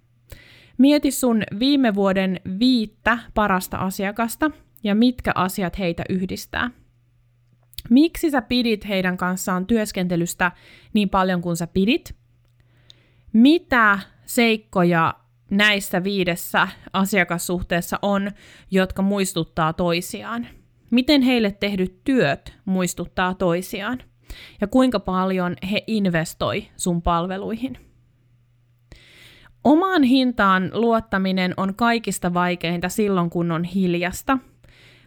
Mieti 0.80 1.10
sun 1.10 1.42
viime 1.58 1.94
vuoden 1.94 2.40
viittä 2.58 3.18
parasta 3.34 3.76
asiakasta 3.76 4.50
ja 4.84 4.94
mitkä 4.94 5.32
asiat 5.34 5.78
heitä 5.78 6.02
yhdistää. 6.08 6.70
Miksi 7.90 8.30
sä 8.30 8.42
pidit 8.42 8.88
heidän 8.88 9.16
kanssaan 9.16 9.66
työskentelystä 9.66 10.52
niin 10.92 11.08
paljon 11.08 11.40
kuin 11.42 11.56
sä 11.56 11.66
pidit? 11.66 12.14
Mitä 13.32 13.98
seikkoja 14.26 15.14
näissä 15.50 16.04
viidessä 16.04 16.68
asiakassuhteessa 16.92 17.98
on, 18.02 18.30
jotka 18.70 19.02
muistuttaa 19.02 19.72
toisiaan? 19.72 20.46
Miten 20.90 21.22
heille 21.22 21.50
tehdyt 21.50 22.04
työt 22.04 22.54
muistuttaa 22.64 23.34
toisiaan? 23.34 24.02
Ja 24.60 24.66
kuinka 24.66 25.00
paljon 25.00 25.56
he 25.70 25.84
investoi 25.86 26.68
sun 26.76 27.02
palveluihin? 27.02 27.78
Omaan 29.64 30.02
hintaan 30.02 30.70
luottaminen 30.74 31.54
on 31.56 31.74
kaikista 31.74 32.34
vaikeinta 32.34 32.88
silloin, 32.88 33.30
kun 33.30 33.52
on 33.52 33.64
hiljasta. 33.64 34.38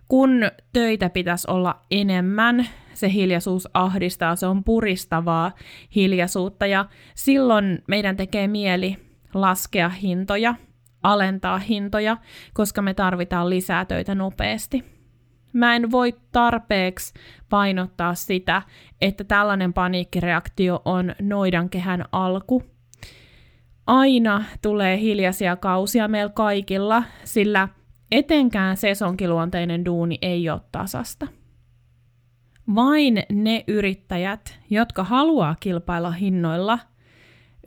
Kun 0.07 0.29
töitä 0.73 1.09
pitäisi 1.09 1.51
olla 1.51 1.81
enemmän, 1.91 2.67
se 2.93 3.13
hiljaisuus 3.13 3.67
ahdistaa, 3.73 4.35
se 4.35 4.47
on 4.47 4.63
puristavaa 4.63 5.51
hiljaisuutta 5.95 6.65
ja 6.65 6.85
silloin 7.15 7.83
meidän 7.87 8.17
tekee 8.17 8.47
mieli 8.47 8.97
laskea 9.33 9.89
hintoja, 9.89 10.55
alentaa 11.03 11.57
hintoja, 11.57 12.17
koska 12.53 12.81
me 12.81 12.93
tarvitaan 12.93 13.49
lisää 13.49 13.85
töitä 13.85 14.15
nopeasti. 14.15 14.92
Mä 15.53 15.75
en 15.75 15.91
voi 15.91 16.13
tarpeeksi 16.31 17.13
painottaa 17.49 18.15
sitä, 18.15 18.61
että 19.01 19.23
tällainen 19.23 19.73
paniikkireaktio 19.73 20.81
on 20.85 21.15
noidankehän 21.21 22.05
alku– 22.11 22.63
aina 23.87 24.43
tulee 24.61 24.99
hiljaisia 24.99 25.55
kausia 25.55 26.07
meillä 26.07 26.31
kaikilla, 26.35 27.03
sillä 27.23 27.67
etenkään 28.11 28.77
sesonkiluonteinen 28.77 29.85
duuni 29.85 30.17
ei 30.21 30.49
ole 30.49 30.61
tasasta. 30.71 31.27
Vain 32.75 33.23
ne 33.31 33.63
yrittäjät, 33.67 34.59
jotka 34.69 35.03
haluaa 35.03 35.55
kilpailla 35.59 36.11
hinnoilla, 36.11 36.79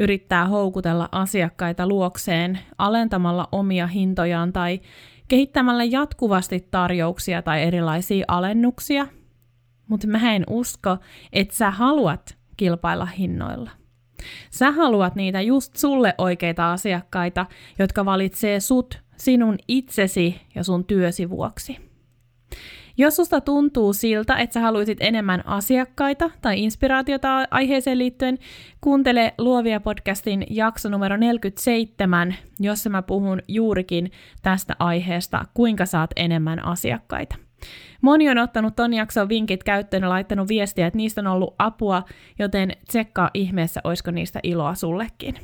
yrittää 0.01 0.47
houkutella 0.47 1.09
asiakkaita 1.13 1.87
luokseen 1.87 2.59
alentamalla 2.79 3.49
omia 3.53 3.87
hintojaan 3.87 4.53
tai 4.53 4.81
kehittämällä 5.29 5.85
jatkuvasti 5.85 6.69
tarjouksia 6.71 7.43
tai 7.43 7.63
erilaisia 7.63 8.25
alennuksia. 8.29 9.07
Mutta 9.89 10.07
mä 10.07 10.35
en 10.35 10.45
usko, 10.51 10.97
että 11.33 11.55
sä 11.55 11.71
haluat 11.71 12.37
kilpailla 12.57 13.07
hinnoilla. 13.07 13.71
Sä 14.51 14.71
haluat 14.71 15.15
niitä 15.15 15.41
just 15.41 15.77
sulle 15.77 16.15
oikeita 16.19 16.73
asiakkaita, 16.73 17.47
jotka 17.79 18.05
valitsee 18.05 18.61
sut 18.61 18.99
sinun 19.17 19.59
itsesi 19.69 20.41
ja 20.55 20.65
sun 20.65 20.85
työsi 20.85 21.31
vuoksi. 21.31 21.86
Jos 22.99 23.17
susta 23.17 23.41
tuntuu 23.41 23.93
siltä, 23.93 24.37
että 24.37 24.55
sä 24.55 24.61
haluaisit 24.61 24.99
enemmän 25.01 25.47
asiakkaita 25.47 26.31
tai 26.41 26.63
inspiraatiota 26.63 27.45
aiheeseen 27.51 27.99
liittyen, 27.99 28.39
kuuntele 28.81 29.35
Luovia 29.39 29.81
podcastin 29.81 30.47
jakso 30.51 30.89
numero 30.89 31.17
47, 31.17 32.35
jossa 32.61 32.91
mä 32.91 33.03
puhun 33.03 33.43
juurikin 33.49 34.11
tästä 34.43 34.77
aiheesta, 34.79 35.45
kuinka 35.55 35.87
saat 35.87 36.11
enemmän 36.17 36.65
asiakkaita. 36.65 37.37
Moni 38.03 38.29
on 38.29 38.39
ottanut 38.39 38.77
ton 38.77 38.95
jakson 38.95 39.29
vinkit 39.29 39.65
käyttöön 39.65 40.03
ja 40.03 40.09
laittanut 40.09 40.49
viestiä, 40.49 40.87
että 40.87 40.97
niistä 40.97 41.21
on 41.21 41.27
ollut 41.27 41.55
apua, 41.59 42.03
joten 42.39 42.73
tsekkaa 42.89 43.31
ihmeessä, 43.35 43.81
olisiko 43.85 44.11
niistä 44.11 44.41
iloa 44.43 44.75
sullekin. 44.75 45.35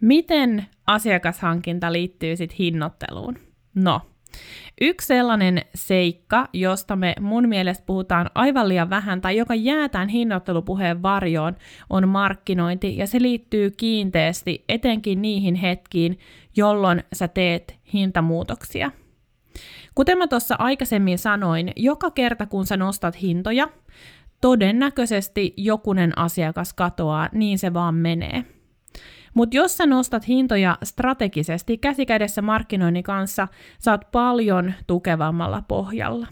Miten 0.00 0.66
asiakashankinta 0.86 1.92
liittyy 1.92 2.36
sitten 2.36 2.56
hinnoitteluun? 2.58 3.38
No, 3.74 4.00
Yksi 4.80 5.06
sellainen 5.06 5.62
seikka, 5.74 6.48
josta 6.52 6.96
me 6.96 7.14
mun 7.20 7.48
mielestä 7.48 7.84
puhutaan 7.86 8.30
aivan 8.34 8.68
liian 8.68 8.90
vähän 8.90 9.20
tai 9.20 9.36
joka 9.36 9.54
jää 9.54 9.88
tämän 9.88 10.08
hinnoittelupuheen 10.08 11.02
varjoon, 11.02 11.56
on 11.90 12.08
markkinointi 12.08 12.96
ja 12.96 13.06
se 13.06 13.22
liittyy 13.22 13.70
kiinteästi 13.70 14.64
etenkin 14.68 15.22
niihin 15.22 15.54
hetkiin, 15.54 16.18
jolloin 16.56 17.02
sä 17.12 17.28
teet 17.28 17.76
hintamuutoksia. 17.92 18.90
Kuten 19.94 20.18
mä 20.18 20.26
tuossa 20.26 20.56
aikaisemmin 20.58 21.18
sanoin, 21.18 21.72
joka 21.76 22.10
kerta 22.10 22.46
kun 22.46 22.66
sä 22.66 22.76
nostat 22.76 23.22
hintoja, 23.22 23.68
todennäköisesti 24.40 25.54
jokunen 25.56 26.18
asiakas 26.18 26.72
katoaa, 26.72 27.28
niin 27.32 27.58
se 27.58 27.74
vaan 27.74 27.94
menee. 27.94 28.57
Mutta 29.34 29.56
jos 29.56 29.76
sä 29.76 29.86
nostat 29.86 30.28
hintoja 30.28 30.78
strategisesti 30.82 31.78
käsikädessä 31.78 32.42
markkinoinnin 32.42 33.02
kanssa, 33.02 33.48
saat 33.78 34.10
paljon 34.12 34.74
tukevammalla 34.86 35.62
pohjalla. 35.68 36.26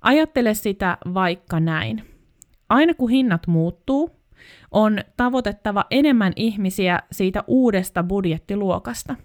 Ajattele 0.00 0.54
sitä 0.54 0.98
vaikka 1.14 1.60
näin. 1.60 2.02
Aina 2.68 2.94
kun 2.94 3.10
hinnat 3.10 3.46
muuttuu, 3.46 4.10
on 4.70 4.98
tavoitettava 5.16 5.84
enemmän 5.90 6.32
ihmisiä 6.36 7.02
siitä 7.12 7.44
uudesta 7.46 8.02
budjettiluokasta. 8.02 9.16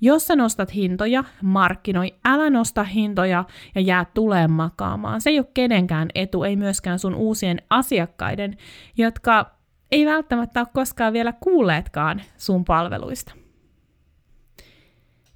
Jos 0.00 0.26
sä 0.26 0.36
nostat 0.36 0.74
hintoja, 0.74 1.24
markkinoi, 1.42 2.14
älä 2.24 2.50
nosta 2.50 2.84
hintoja 2.84 3.44
ja 3.74 3.80
jää 3.80 4.04
tuleen 4.14 4.50
makaamaan. 4.50 5.20
Se 5.20 5.30
ei 5.30 5.38
ole 5.38 5.46
kenenkään 5.54 6.08
etu, 6.14 6.42
ei 6.42 6.56
myöskään 6.56 6.98
sun 6.98 7.14
uusien 7.14 7.62
asiakkaiden, 7.70 8.56
jotka 8.96 9.59
ei 9.92 10.06
välttämättä 10.06 10.60
ole 10.60 10.68
koskaan 10.74 11.12
vielä 11.12 11.32
kuulleetkaan 11.32 12.22
sun 12.36 12.64
palveluista. 12.64 13.34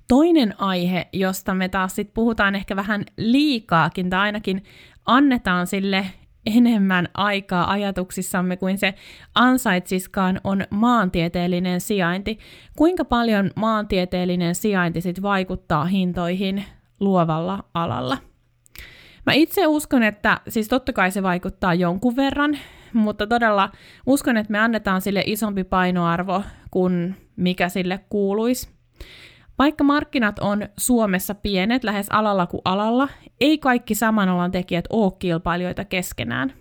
Toinen 0.08 0.60
aihe, 0.60 1.08
josta 1.12 1.54
me 1.54 1.68
taas 1.68 1.94
sit 1.94 2.14
puhutaan 2.14 2.54
ehkä 2.54 2.76
vähän 2.76 3.04
liikaakin, 3.16 4.10
tai 4.10 4.20
ainakin 4.20 4.64
annetaan 5.06 5.66
sille 5.66 6.06
enemmän 6.46 7.08
aikaa 7.14 7.70
ajatuksissamme 7.70 8.56
kuin 8.56 8.78
se 8.78 8.94
ansaitsiskaan, 9.34 10.40
on 10.44 10.64
maantieteellinen 10.70 11.80
sijainti. 11.80 12.38
Kuinka 12.76 13.04
paljon 13.04 13.50
maantieteellinen 13.56 14.54
sijainti 14.54 15.00
sit 15.00 15.22
vaikuttaa 15.22 15.84
hintoihin 15.84 16.64
luovalla 17.00 17.64
alalla? 17.74 18.18
Mä 19.26 19.32
itse 19.32 19.66
uskon, 19.66 20.02
että 20.02 20.40
siis 20.48 20.68
totta 20.68 20.92
kai 20.92 21.10
se 21.10 21.22
vaikuttaa 21.22 21.74
jonkun 21.74 22.16
verran, 22.16 22.58
mutta 22.92 23.26
todella 23.26 23.70
uskon, 24.06 24.36
että 24.36 24.52
me 24.52 24.58
annetaan 24.58 25.00
sille 25.00 25.22
isompi 25.26 25.64
painoarvo 25.64 26.42
kuin 26.70 27.16
mikä 27.36 27.68
sille 27.68 28.00
kuuluisi. 28.10 28.68
Vaikka 29.58 29.84
markkinat 29.84 30.38
on 30.38 30.68
Suomessa 30.78 31.34
pienet 31.34 31.84
lähes 31.84 32.06
alalla 32.10 32.46
kuin 32.46 32.62
alalla, 32.64 33.08
ei 33.40 33.58
kaikki 33.58 33.94
saman 33.94 34.28
alan 34.28 34.50
tekijät 34.50 34.84
ole 34.90 35.12
kilpailijoita 35.18 35.84
keskenään. 35.84 36.52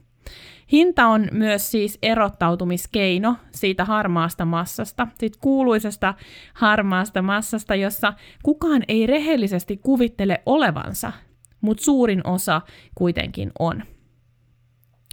Hinta 0.71 1.07
on 1.07 1.27
myös 1.31 1.71
siis 1.71 1.99
erottautumiskeino 2.01 3.35
siitä 3.51 3.85
harmaasta 3.85 4.45
massasta, 4.45 5.07
siitä 5.19 5.37
kuuluisesta 5.41 6.13
harmaasta 6.53 7.21
massasta, 7.21 7.75
jossa 7.75 8.13
kukaan 8.43 8.83
ei 8.87 9.07
rehellisesti 9.07 9.77
kuvittele 9.77 10.41
olevansa, 10.45 11.11
mutta 11.63 11.83
suurin 11.83 12.27
osa 12.27 12.61
kuitenkin 12.95 13.51
on. 13.59 13.83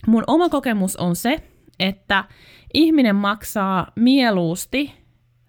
Mun 0.06 0.24
oma 0.26 0.48
kokemus 0.48 0.96
on 0.96 1.16
se, 1.16 1.42
että 1.78 2.24
ihminen 2.74 3.16
maksaa 3.16 3.92
mieluusti 3.96 4.92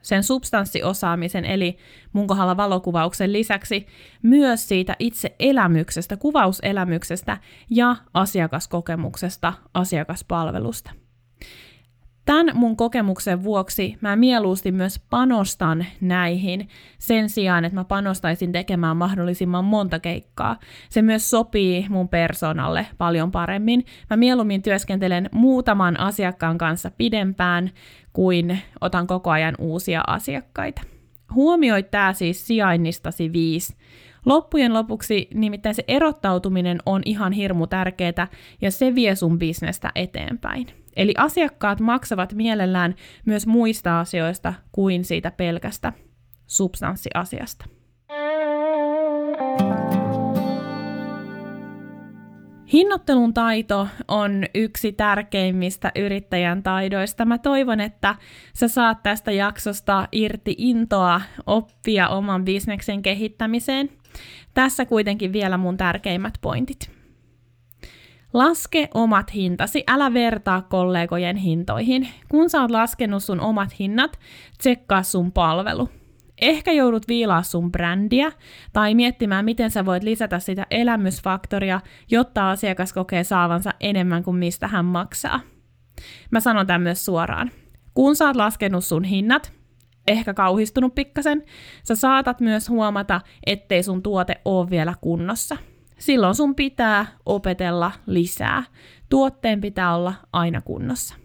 sen 0.01 0.23
substanssiosaamisen, 0.23 1.45
eli 1.45 1.77
mun 2.13 2.27
kohdalla 2.27 2.57
valokuvauksen 2.57 3.33
lisäksi, 3.33 3.87
myös 4.21 4.67
siitä 4.67 4.95
itse 4.99 5.35
elämyksestä, 5.39 6.17
kuvauselämyksestä 6.17 7.37
ja 7.69 7.95
asiakaskokemuksesta, 8.13 9.53
asiakaspalvelusta. 9.73 10.91
Tämän 12.31 12.51
mun 12.53 12.77
kokemuksen 12.77 13.43
vuoksi 13.43 13.97
mä 14.01 14.15
mieluusti 14.15 14.71
myös 14.71 14.99
panostan 15.09 15.85
näihin 16.01 16.69
sen 16.99 17.29
sijaan, 17.29 17.65
että 17.65 17.75
mä 17.75 17.83
panostaisin 17.83 18.51
tekemään 18.51 18.97
mahdollisimman 18.97 19.65
monta 19.65 19.99
keikkaa. 19.99 20.59
Se 20.89 21.01
myös 21.01 21.29
sopii 21.29 21.85
mun 21.89 22.09
persoonalle 22.09 22.87
paljon 22.97 23.31
paremmin. 23.31 23.85
Mä 24.09 24.17
mieluummin 24.17 24.61
työskentelen 24.61 25.29
muutaman 25.31 25.99
asiakkaan 25.99 26.57
kanssa 26.57 26.91
pidempään 26.97 27.71
kuin 28.13 28.59
otan 28.81 29.07
koko 29.07 29.29
ajan 29.29 29.55
uusia 29.59 30.03
asiakkaita. 30.07 30.81
Huomioi 31.35 31.83
tää 31.83 32.13
siis 32.13 32.47
sijainnistasi 32.47 33.33
viisi. 33.33 33.75
Loppujen 34.25 34.73
lopuksi 34.73 35.27
nimittäin 35.33 35.75
se 35.75 35.83
erottautuminen 35.87 36.77
on 36.85 37.01
ihan 37.05 37.31
hirmu 37.31 37.67
tärkeää 37.67 38.27
ja 38.61 38.71
se 38.71 38.95
vie 38.95 39.15
sun 39.15 39.39
bisnestä 39.39 39.91
eteenpäin. 39.95 40.80
Eli 40.95 41.13
asiakkaat 41.17 41.79
maksavat 41.79 42.33
mielellään 42.33 42.95
myös 43.25 43.47
muista 43.47 43.99
asioista 43.99 44.53
kuin 44.71 45.05
siitä 45.05 45.31
pelkästä 45.31 45.93
substanssiasiasta. 46.47 47.65
Hinnoittelun 52.73 53.33
taito 53.33 53.87
on 54.07 54.43
yksi 54.55 54.91
tärkeimmistä 54.91 55.91
yrittäjän 55.95 56.63
taidoista. 56.63 57.25
Mä 57.25 57.37
toivon, 57.37 57.79
että 57.79 58.15
sä 58.53 58.67
saat 58.67 59.03
tästä 59.03 59.31
jaksosta 59.31 60.07
irti 60.11 60.55
intoa 60.57 61.21
oppia 61.45 62.09
oman 62.09 62.45
bisneksen 62.45 63.01
kehittämiseen. 63.01 63.89
Tässä 64.53 64.85
kuitenkin 64.85 65.33
vielä 65.33 65.57
mun 65.57 65.77
tärkeimmät 65.77 66.33
pointit. 66.41 67.00
Laske 68.33 68.87
omat 68.93 69.33
hintasi, 69.33 69.83
älä 69.87 70.13
vertaa 70.13 70.61
kollegojen 70.61 71.35
hintoihin. 71.35 72.07
Kun 72.29 72.49
sä 72.49 72.61
oot 72.61 72.71
laskenut 72.71 73.23
sun 73.23 73.39
omat 73.39 73.79
hinnat, 73.79 74.19
tsekkaa 74.57 75.03
sun 75.03 75.31
palvelu. 75.31 75.89
Ehkä 76.41 76.71
joudut 76.71 77.07
viilaa 77.07 77.43
sun 77.43 77.71
brändiä 77.71 78.31
tai 78.73 78.95
miettimään, 78.95 79.45
miten 79.45 79.71
sä 79.71 79.85
voit 79.85 80.03
lisätä 80.03 80.39
sitä 80.39 80.67
elämysfaktoria, 80.71 81.79
jotta 82.11 82.49
asiakas 82.49 82.93
kokee 82.93 83.23
saavansa 83.23 83.71
enemmän 83.79 84.23
kuin 84.23 84.37
mistä 84.37 84.67
hän 84.67 84.85
maksaa. 84.85 85.39
Mä 86.31 86.39
sanon 86.39 86.67
tämän 86.67 86.81
myös 86.81 87.05
suoraan. 87.05 87.51
Kun 87.93 88.15
sä 88.15 88.27
oot 88.27 88.35
laskenut 88.35 88.85
sun 88.85 89.03
hinnat, 89.03 89.53
ehkä 90.07 90.33
kauhistunut 90.33 90.95
pikkasen, 90.95 91.43
sä 91.83 91.95
saatat 91.95 92.39
myös 92.39 92.69
huomata, 92.69 93.21
ettei 93.45 93.83
sun 93.83 94.03
tuote 94.03 94.41
ole 94.45 94.69
vielä 94.69 94.93
kunnossa– 95.01 95.57
silloin 96.01 96.35
sun 96.35 96.55
pitää 96.55 97.05
opetella 97.25 97.91
lisää. 98.05 98.63
Tuotteen 99.09 99.61
pitää 99.61 99.95
olla 99.95 100.13
aina 100.33 100.61
kunnossa. 100.61 101.15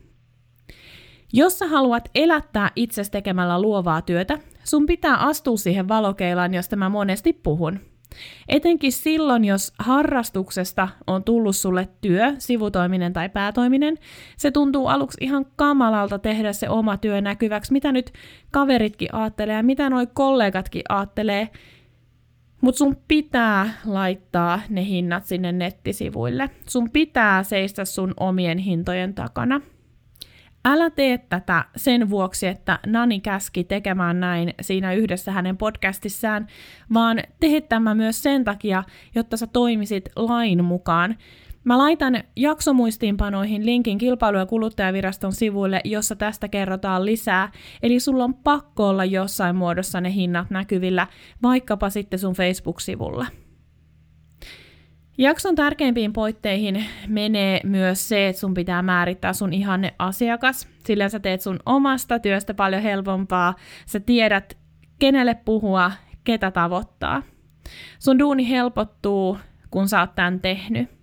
Jos 1.33 1.59
sä 1.59 1.66
haluat 1.66 2.09
elättää 2.14 2.70
itsestä 2.77 3.12
tekemällä 3.12 3.61
luovaa 3.61 4.03
työtä, 4.03 4.39
sun 4.64 4.87
pitää 4.87 5.16
astua 5.16 5.57
siihen 5.57 5.89
valokeilaan, 5.89 6.55
josta 6.55 6.77
mä 6.77 6.89
monesti 6.89 7.33
puhun. 7.33 7.81
Etenkin 8.49 8.93
silloin, 8.93 9.45
jos 9.45 9.72
harrastuksesta 9.79 10.89
on 11.07 11.24
tullut 11.24 11.57
sulle 11.57 11.89
työ, 12.01 12.35
sivutoiminen 12.39 13.12
tai 13.12 13.29
päätoiminen, 13.29 13.99
se 14.37 14.51
tuntuu 14.51 14.87
aluksi 14.87 15.18
ihan 15.20 15.47
kamalalta 15.57 16.18
tehdä 16.18 16.53
se 16.53 16.68
oma 16.68 16.97
työ 16.97 17.20
näkyväksi, 17.20 17.72
mitä 17.72 17.93
nyt 17.93 18.12
kaveritkin 18.51 19.09
aattelee 19.12 19.55
ja 19.55 19.62
mitä 19.62 19.91
noi 19.91 20.07
kollegatkin 20.14 20.83
aattelee, 20.89 21.49
mutta 22.61 22.78
sun 22.78 22.96
pitää 23.09 23.70
laittaa 23.84 24.61
ne 24.68 24.84
hinnat 24.84 25.24
sinne 25.24 25.52
nettisivuille. 25.52 26.50
Sun 26.68 26.90
pitää 26.90 27.42
seistä 27.42 27.84
sun 27.84 28.14
omien 28.20 28.59
hintojen 28.59 29.14
takana. 29.14 29.61
Älä 30.64 30.90
tee 30.90 31.18
tätä 31.18 31.64
sen 31.76 32.11
vuoksi, 32.11 32.46
että 32.46 32.78
Nani 32.86 33.20
käski 33.20 33.64
tekemään 33.64 34.20
näin 34.20 34.54
siinä 34.61 34.92
yhdessä 34.92 35.32
hänen 35.32 35.57
podcastissaan, 35.57 36.46
vaan 36.94 37.22
tee 37.40 37.61
tämä 37.61 37.94
myös 37.94 38.22
sen 38.22 38.44
takia, 38.44 38.84
jotta 39.14 39.36
sä 39.36 39.46
toimisit 39.46 40.09
lain 40.16 40.64
mukaan. 40.64 41.16
Mä 41.67 41.79
laitan 41.79 42.23
jaksomuistiinpanoihin 42.37 43.67
linkin 43.67 43.99
kilpailu- 43.99 44.39
ja 44.39 44.47
kuluttajaviraston 44.47 45.33
sivuille, 45.33 45.81
jossa 45.85 46.17
tästä 46.17 46.49
kerrotaan 46.49 47.07
lisää. 47.07 47.53
Eli 47.83 48.01
sulla 48.01 48.25
on 48.25 48.35
pakko 48.35 48.89
olla 48.89 49.05
jossain 49.05 49.57
muodossa 49.57 50.01
ne 50.01 50.12
hinnat 50.12 50.51
näkyvillä, 50.51 51.07
vaikkapa 51.43 51.91
sitten 51.91 52.19
sun 52.19 52.35
Facebook-sivulla. 52.35 53.27
Jakson 55.19 55.55
tärkeimpiin 55.55 56.12
poitteihin 56.12 56.85
menee 57.09 57.61
myös 57.64 58.09
se, 58.09 58.29
että 58.29 58.41
sun 58.41 58.55
pitää 58.55 58.83
määrittää 58.83 59.33
sun 59.33 59.53
ihanne 59.53 59.95
asiakas, 59.99 60.69
sillä 60.85 61.09
sä 61.09 61.21
teet 61.21 61.41
sun 61.41 61.59
omasta 61.67 62.19
työstä 62.19 62.55
paljon 62.55 62.83
helpompaa, 62.83 63.55
sä 63.87 64.01
tiedät 64.01 64.59
kenelle 64.99 65.35
puhua, 65.45 65.93
ketä 66.25 66.51
tavoittaa– 66.51 67.23
Sun 67.99 68.19
duuni 68.19 68.49
helpottuu, 68.51 69.39
kun 69.71 69.89
sä 69.89 70.01
oot 70.01 70.14
tämän 70.14 70.41
tehnyt. 70.41 70.95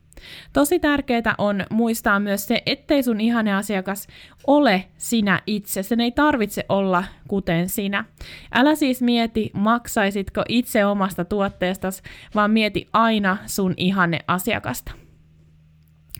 Tosi 0.54 0.80
tärkeää 0.80 1.36
on 1.38 1.66
muistaa 1.70 2.20
myös 2.20 2.48
se, 2.48 2.62
ettei 2.66 3.04
sun 3.04 3.22
ihane 3.22 3.54
asiakas 3.54 4.08
ole 4.48 4.86
sinä 4.98 5.42
itse. 5.48 5.84
Sen 5.84 6.00
ei 6.00 6.12
tarvitse 6.12 6.66
olla 6.70 7.04
kuten 7.28 7.70
sinä. 7.70 8.06
Älä 8.54 8.76
siis 8.76 9.02
mieti, 9.02 9.52
maksaisitko 9.54 10.44
itse 10.50 10.86
omasta 10.86 11.26
tuotteestasi, 11.26 12.04
vaan 12.36 12.52
mieti 12.52 12.90
aina 12.94 13.38
sun 13.46 13.74
ihane 13.78 14.20
asiakasta. 14.28 14.92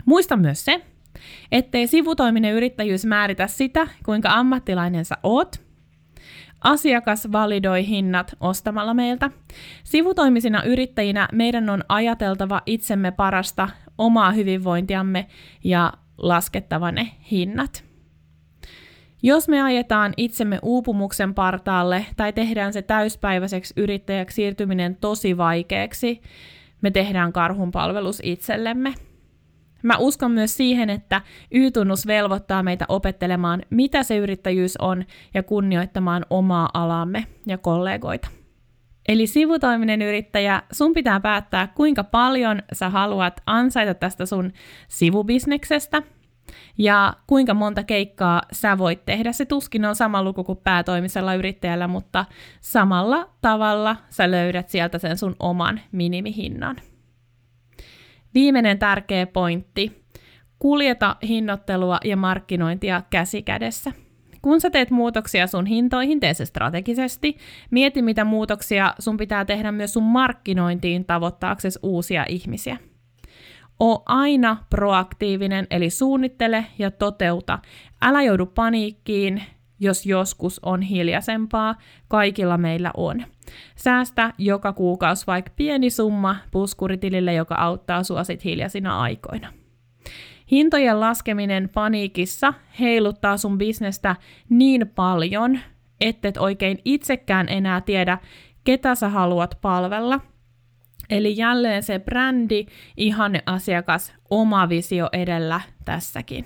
Muista 0.06 0.38
myös 0.38 0.66
se, 0.66 0.82
ettei 1.52 1.88
sivutoiminen 1.88 2.54
yrittäjyys 2.54 3.06
määritä 3.06 3.48
sitä, 3.48 3.88
kuinka 4.06 4.30
ammattilainen 4.32 5.06
sä 5.06 5.16
oot, 5.24 5.64
Asiakas 6.64 7.32
validoi 7.32 7.88
hinnat 7.88 8.36
ostamalla 8.40 8.94
meiltä. 8.94 9.30
Sivutoimisina 9.84 10.64
yrittäjinä 10.64 11.28
meidän 11.32 11.70
on 11.70 11.84
ajateltava 11.90 12.62
itsemme 12.66 13.12
parasta 13.12 13.70
omaa 13.98 14.32
hyvinvointiamme 14.32 15.28
ja 15.64 15.94
laskettava 16.18 16.92
ne 16.92 17.12
hinnat. 17.32 17.84
Jos 19.24 19.48
me 19.48 19.62
ajetaan 19.62 20.14
itsemme 20.18 20.60
uupumuksen 20.62 21.34
partaalle 21.34 22.06
tai 22.18 22.34
tehdään 22.34 22.74
se 22.74 22.82
täyspäiväiseksi 22.82 23.74
yrittäjäksi 23.78 24.36
siirtyminen 24.36 24.96
tosi 24.96 25.38
vaikeaksi, 25.38 26.22
me 26.82 26.92
tehdään 26.92 27.34
karhunpalvelus 27.34 28.22
itsellemme. 28.24 28.94
Mä 29.84 29.98
uskon 29.98 30.32
myös 30.32 30.58
siihen, 30.58 30.90
että 30.90 31.22
Y-tunnus 31.52 32.08
velvoittaa 32.08 32.64
meitä 32.64 32.86
opettelemaan, 32.90 33.62
mitä 33.70 34.04
se 34.04 34.18
yrittäjyys 34.18 34.78
on 34.78 35.06
ja 35.34 35.44
kunnioittamaan 35.44 36.26
omaa 36.30 36.70
alamme 36.74 37.28
ja 37.48 37.58
kollegoita. 37.58 38.43
Eli 39.08 39.28
sivutoiminen 39.28 40.02
yrittäjä, 40.02 40.64
sun 40.72 40.94
pitää 40.94 41.20
päättää, 41.20 41.68
kuinka 41.68 42.04
paljon 42.04 42.62
sä 42.74 42.90
haluat 42.90 43.42
ansaita 43.46 43.94
tästä 43.94 44.26
sun 44.26 44.52
sivubisneksestä 44.88 46.02
ja 46.78 47.14
kuinka 47.28 47.54
monta 47.54 47.84
keikkaa 47.84 48.42
sä 48.52 48.78
voit 48.78 49.06
tehdä. 49.06 49.32
Se 49.32 49.46
tuskin 49.46 49.86
on 49.86 49.96
sama 49.96 50.24
luku 50.24 50.44
kuin 50.44 50.58
päätoimisella 50.64 51.34
yrittäjällä, 51.34 51.88
mutta 51.88 52.26
samalla 52.62 53.30
tavalla 53.42 53.96
sä 54.10 54.32
löydät 54.32 54.70
sieltä 54.70 54.98
sen 54.98 55.18
sun 55.18 55.36
oman 55.40 55.82
minimihinnan. 55.92 56.76
Viimeinen 58.34 58.80
tärkeä 58.80 59.28
pointti. 59.28 60.04
Kuljeta 60.60 61.16
hinnoittelua 61.28 61.98
ja 62.04 62.18
markkinointia 62.18 63.02
käsi 63.10 63.42
kädessä. 63.42 63.92
Kun 64.44 64.62
sä 64.62 64.70
teet 64.70 64.92
muutoksia 64.92 65.48
sun 65.48 65.66
hintoihin, 65.66 66.20
tee 66.20 66.34
se 66.34 66.46
strategisesti. 66.46 67.38
Mieti, 67.72 68.02
mitä 68.02 68.26
muutoksia 68.26 68.94
sun 69.00 69.18
pitää 69.18 69.46
tehdä 69.46 69.72
myös 69.72 69.94
sun 69.94 70.04
markkinointiin 70.04 71.06
tavoittaaksesi 71.06 71.80
uusia 71.84 72.26
ihmisiä. 72.30 72.78
O 73.80 74.04
aina 74.06 74.58
proaktiivinen, 74.70 75.68
eli 75.70 75.90
suunnittele 75.90 76.66
ja 76.80 76.92
toteuta. 76.92 77.60
Älä 78.02 78.22
joudu 78.22 78.46
paniikkiin, 78.46 79.44
jos 79.80 80.06
joskus 80.06 80.60
on 80.64 80.82
hiljaisempaa, 80.82 81.76
kaikilla 82.08 82.58
meillä 82.58 82.92
on. 82.98 83.26
Säästä 83.76 84.34
joka 84.38 84.74
kuukausi 84.74 85.28
vaikka 85.28 85.52
pieni 85.56 85.90
summa 85.90 86.36
puskuritilille, 86.52 87.34
joka 87.34 87.56
auttaa 87.56 88.04
sua 88.04 88.24
sit 88.24 88.44
hiljaisina 88.44 89.02
aikoina. 89.02 89.63
Hintojen 90.52 91.00
laskeminen 91.00 91.70
paniikissa 91.74 92.54
heiluttaa 92.80 93.38
sun 93.38 93.58
bisnestä 93.58 94.16
niin 94.50 94.92
paljon, 94.96 95.60
ettet 96.02 96.38
oikein 96.38 96.80
itsekään 96.86 97.50
enää 97.50 97.82
tiedä, 97.82 98.18
ketä 98.64 98.96
sä 98.96 99.10
haluat 99.10 99.58
palvella. 99.62 100.20
Eli 101.10 101.38
jälleen 101.38 101.84
se 101.84 102.00
brändi, 102.00 102.66
ihanne 102.98 103.44
asiakas, 103.46 104.14
oma 104.30 104.70
visio 104.70 105.10
edellä 105.14 105.62
tässäkin. 105.86 106.46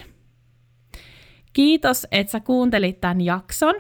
Kiitos, 1.54 2.08
että 2.12 2.32
sä 2.32 2.40
kuuntelit 2.40 3.02
tämän 3.02 3.22
jakson. 3.22 3.76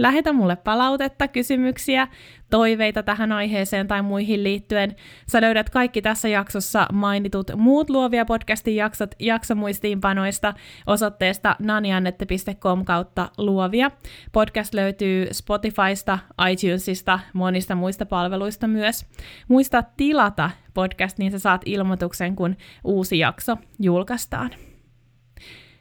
Lähetä 0.00 0.32
mulle 0.32 0.56
palautetta, 0.56 1.28
kysymyksiä, 1.28 2.08
toiveita 2.50 3.02
tähän 3.02 3.32
aiheeseen 3.32 3.88
tai 3.88 4.02
muihin 4.02 4.44
liittyen. 4.44 4.96
Sä 5.28 5.40
löydät 5.40 5.70
kaikki 5.70 6.02
tässä 6.02 6.28
jaksossa 6.28 6.86
mainitut 6.92 7.50
muut 7.56 7.90
Luovia 7.90 8.24
podcastin 8.24 8.76
jaksot 8.76 9.14
jaksomuistiinpanoista 9.18 10.54
osoitteesta 10.86 11.56
naniannette.com 11.58 12.84
kautta 12.84 13.30
luovia. 13.38 13.90
Podcast 14.32 14.74
löytyy 14.74 15.28
Spotifysta, 15.32 16.18
iTunesista, 16.50 17.20
monista 17.32 17.74
muista 17.74 18.06
palveluista 18.06 18.66
myös. 18.66 19.06
Muista 19.48 19.84
tilata 19.96 20.50
podcast, 20.74 21.18
niin 21.18 21.32
sä 21.32 21.38
saat 21.38 21.62
ilmoituksen, 21.64 22.36
kun 22.36 22.56
uusi 22.84 23.18
jakso 23.18 23.56
julkaistaan. 23.80 24.50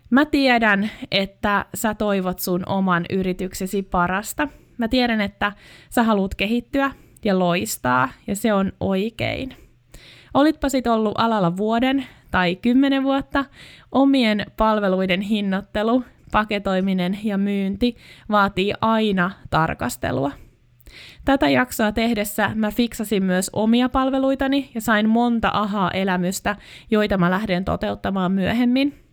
Mä 0.10 0.26
tiedän, 0.26 0.90
että 1.12 1.66
sä 1.76 1.94
toivot 1.94 2.40
sun 2.40 2.64
oman 2.66 3.06
yrityksesi 3.10 3.84
parasta. 3.84 4.48
Mä 4.78 4.88
tiedän, 4.88 5.22
että 5.22 5.52
sä 5.90 6.04
haluat 6.04 6.36
kehittyä 6.36 6.92
ja 7.26 7.40
loistaa, 7.40 8.10
ja 8.28 8.36
se 8.36 8.54
on 8.54 8.74
oikein. 8.80 9.56
Olitpa 10.34 10.70
sit 10.70 10.88
ollut 10.88 11.14
alalla 11.18 11.58
vuoden 11.58 12.06
tai 12.32 12.56
kymmenen 12.56 13.04
vuotta, 13.04 13.46
omien 13.92 14.46
palveluiden 14.58 15.22
hinnoittelu, 15.22 16.04
paketoiminen 16.32 17.20
ja 17.24 17.38
myynti 17.38 17.96
vaatii 18.30 18.74
aina 18.82 19.32
tarkastelua. 19.50 20.32
Tätä 21.26 21.50
jaksoa 21.50 21.92
tehdessä 21.92 22.52
mä 22.56 22.72
fiksasin 22.72 23.24
myös 23.24 23.50
omia 23.54 23.90
palveluitani 23.90 24.72
ja 24.76 24.82
sain 24.82 25.10
monta 25.10 25.50
ahaa-elämystä, 25.54 26.56
joita 26.92 27.18
mä 27.18 27.32
lähden 27.32 27.66
toteuttamaan 27.66 28.32
myöhemmin– 28.32 28.94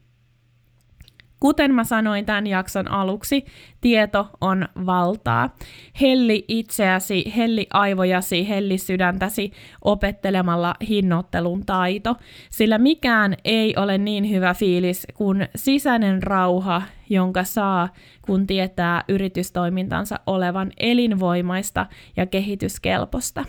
Kuten 1.41 1.75
mä 1.75 1.85
sanoin 1.85 2.27
tämän 2.27 2.47
jakson 2.47 2.91
aluksi, 2.91 3.45
tieto 3.81 4.29
on 4.41 4.69
valtaa. 4.87 5.57
Helli 6.01 6.45
itseäsi, 6.49 7.33
helli 7.37 7.67
aivojasi, 7.73 8.49
helli 8.49 8.79
sydäntäsi 8.79 9.53
opettelemalla 9.85 10.75
hinnoittelun 10.89 11.67
taito, 11.67 12.17
sillä 12.51 12.79
mikään 12.79 13.37
ei 13.45 13.75
ole 13.77 13.99
niin 13.99 14.31
hyvä 14.31 14.55
fiilis 14.55 15.07
kuin 15.15 15.49
sisäinen 15.57 16.23
rauha, 16.23 16.83
jonka 17.11 17.45
saa, 17.45 17.89
kun 18.23 18.47
tietää 18.47 19.05
yritystoimintansa 19.09 20.21
olevan 20.27 20.71
elinvoimaista 20.77 21.87
ja 22.17 22.27
kehityskelpoista. 22.27 23.45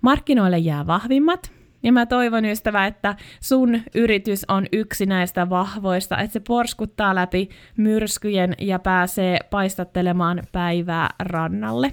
Markkinoille 0.00 0.58
jää 0.58 0.86
vahvimmat, 0.86 1.52
ja 1.84 1.92
mä 1.92 2.06
toivon 2.06 2.44
ystävä, 2.44 2.86
että 2.86 3.16
sun 3.40 3.80
yritys 3.94 4.44
on 4.48 4.66
yksi 4.72 5.06
näistä 5.06 5.50
vahvoista, 5.50 6.18
että 6.18 6.32
se 6.32 6.40
porskuttaa 6.40 7.14
läpi 7.14 7.48
myrskyjen 7.76 8.54
ja 8.60 8.78
pääsee 8.78 9.38
paistattelemaan 9.50 10.42
päivää 10.52 11.10
rannalle. 11.18 11.92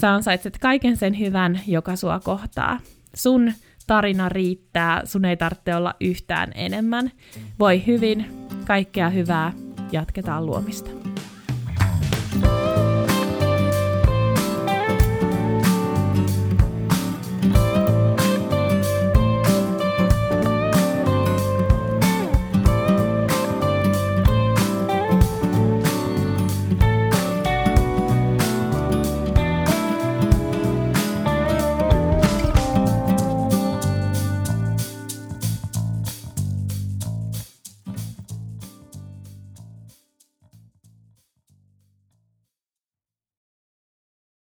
Sä 0.00 0.14
ansaitset 0.14 0.58
kaiken 0.58 0.96
sen 0.96 1.18
hyvän, 1.18 1.60
joka 1.66 1.96
sua 1.96 2.20
kohtaa. 2.20 2.78
Sun 3.14 3.52
tarina 3.86 4.28
riittää, 4.28 5.02
sun 5.04 5.24
ei 5.24 5.36
tarvitse 5.36 5.74
olla 5.74 5.94
yhtään 6.00 6.52
enemmän. 6.54 7.10
Voi 7.58 7.86
hyvin, 7.86 8.26
kaikkea 8.66 9.10
hyvää, 9.10 9.52
jatketaan 9.92 10.46
luomista. 10.46 10.99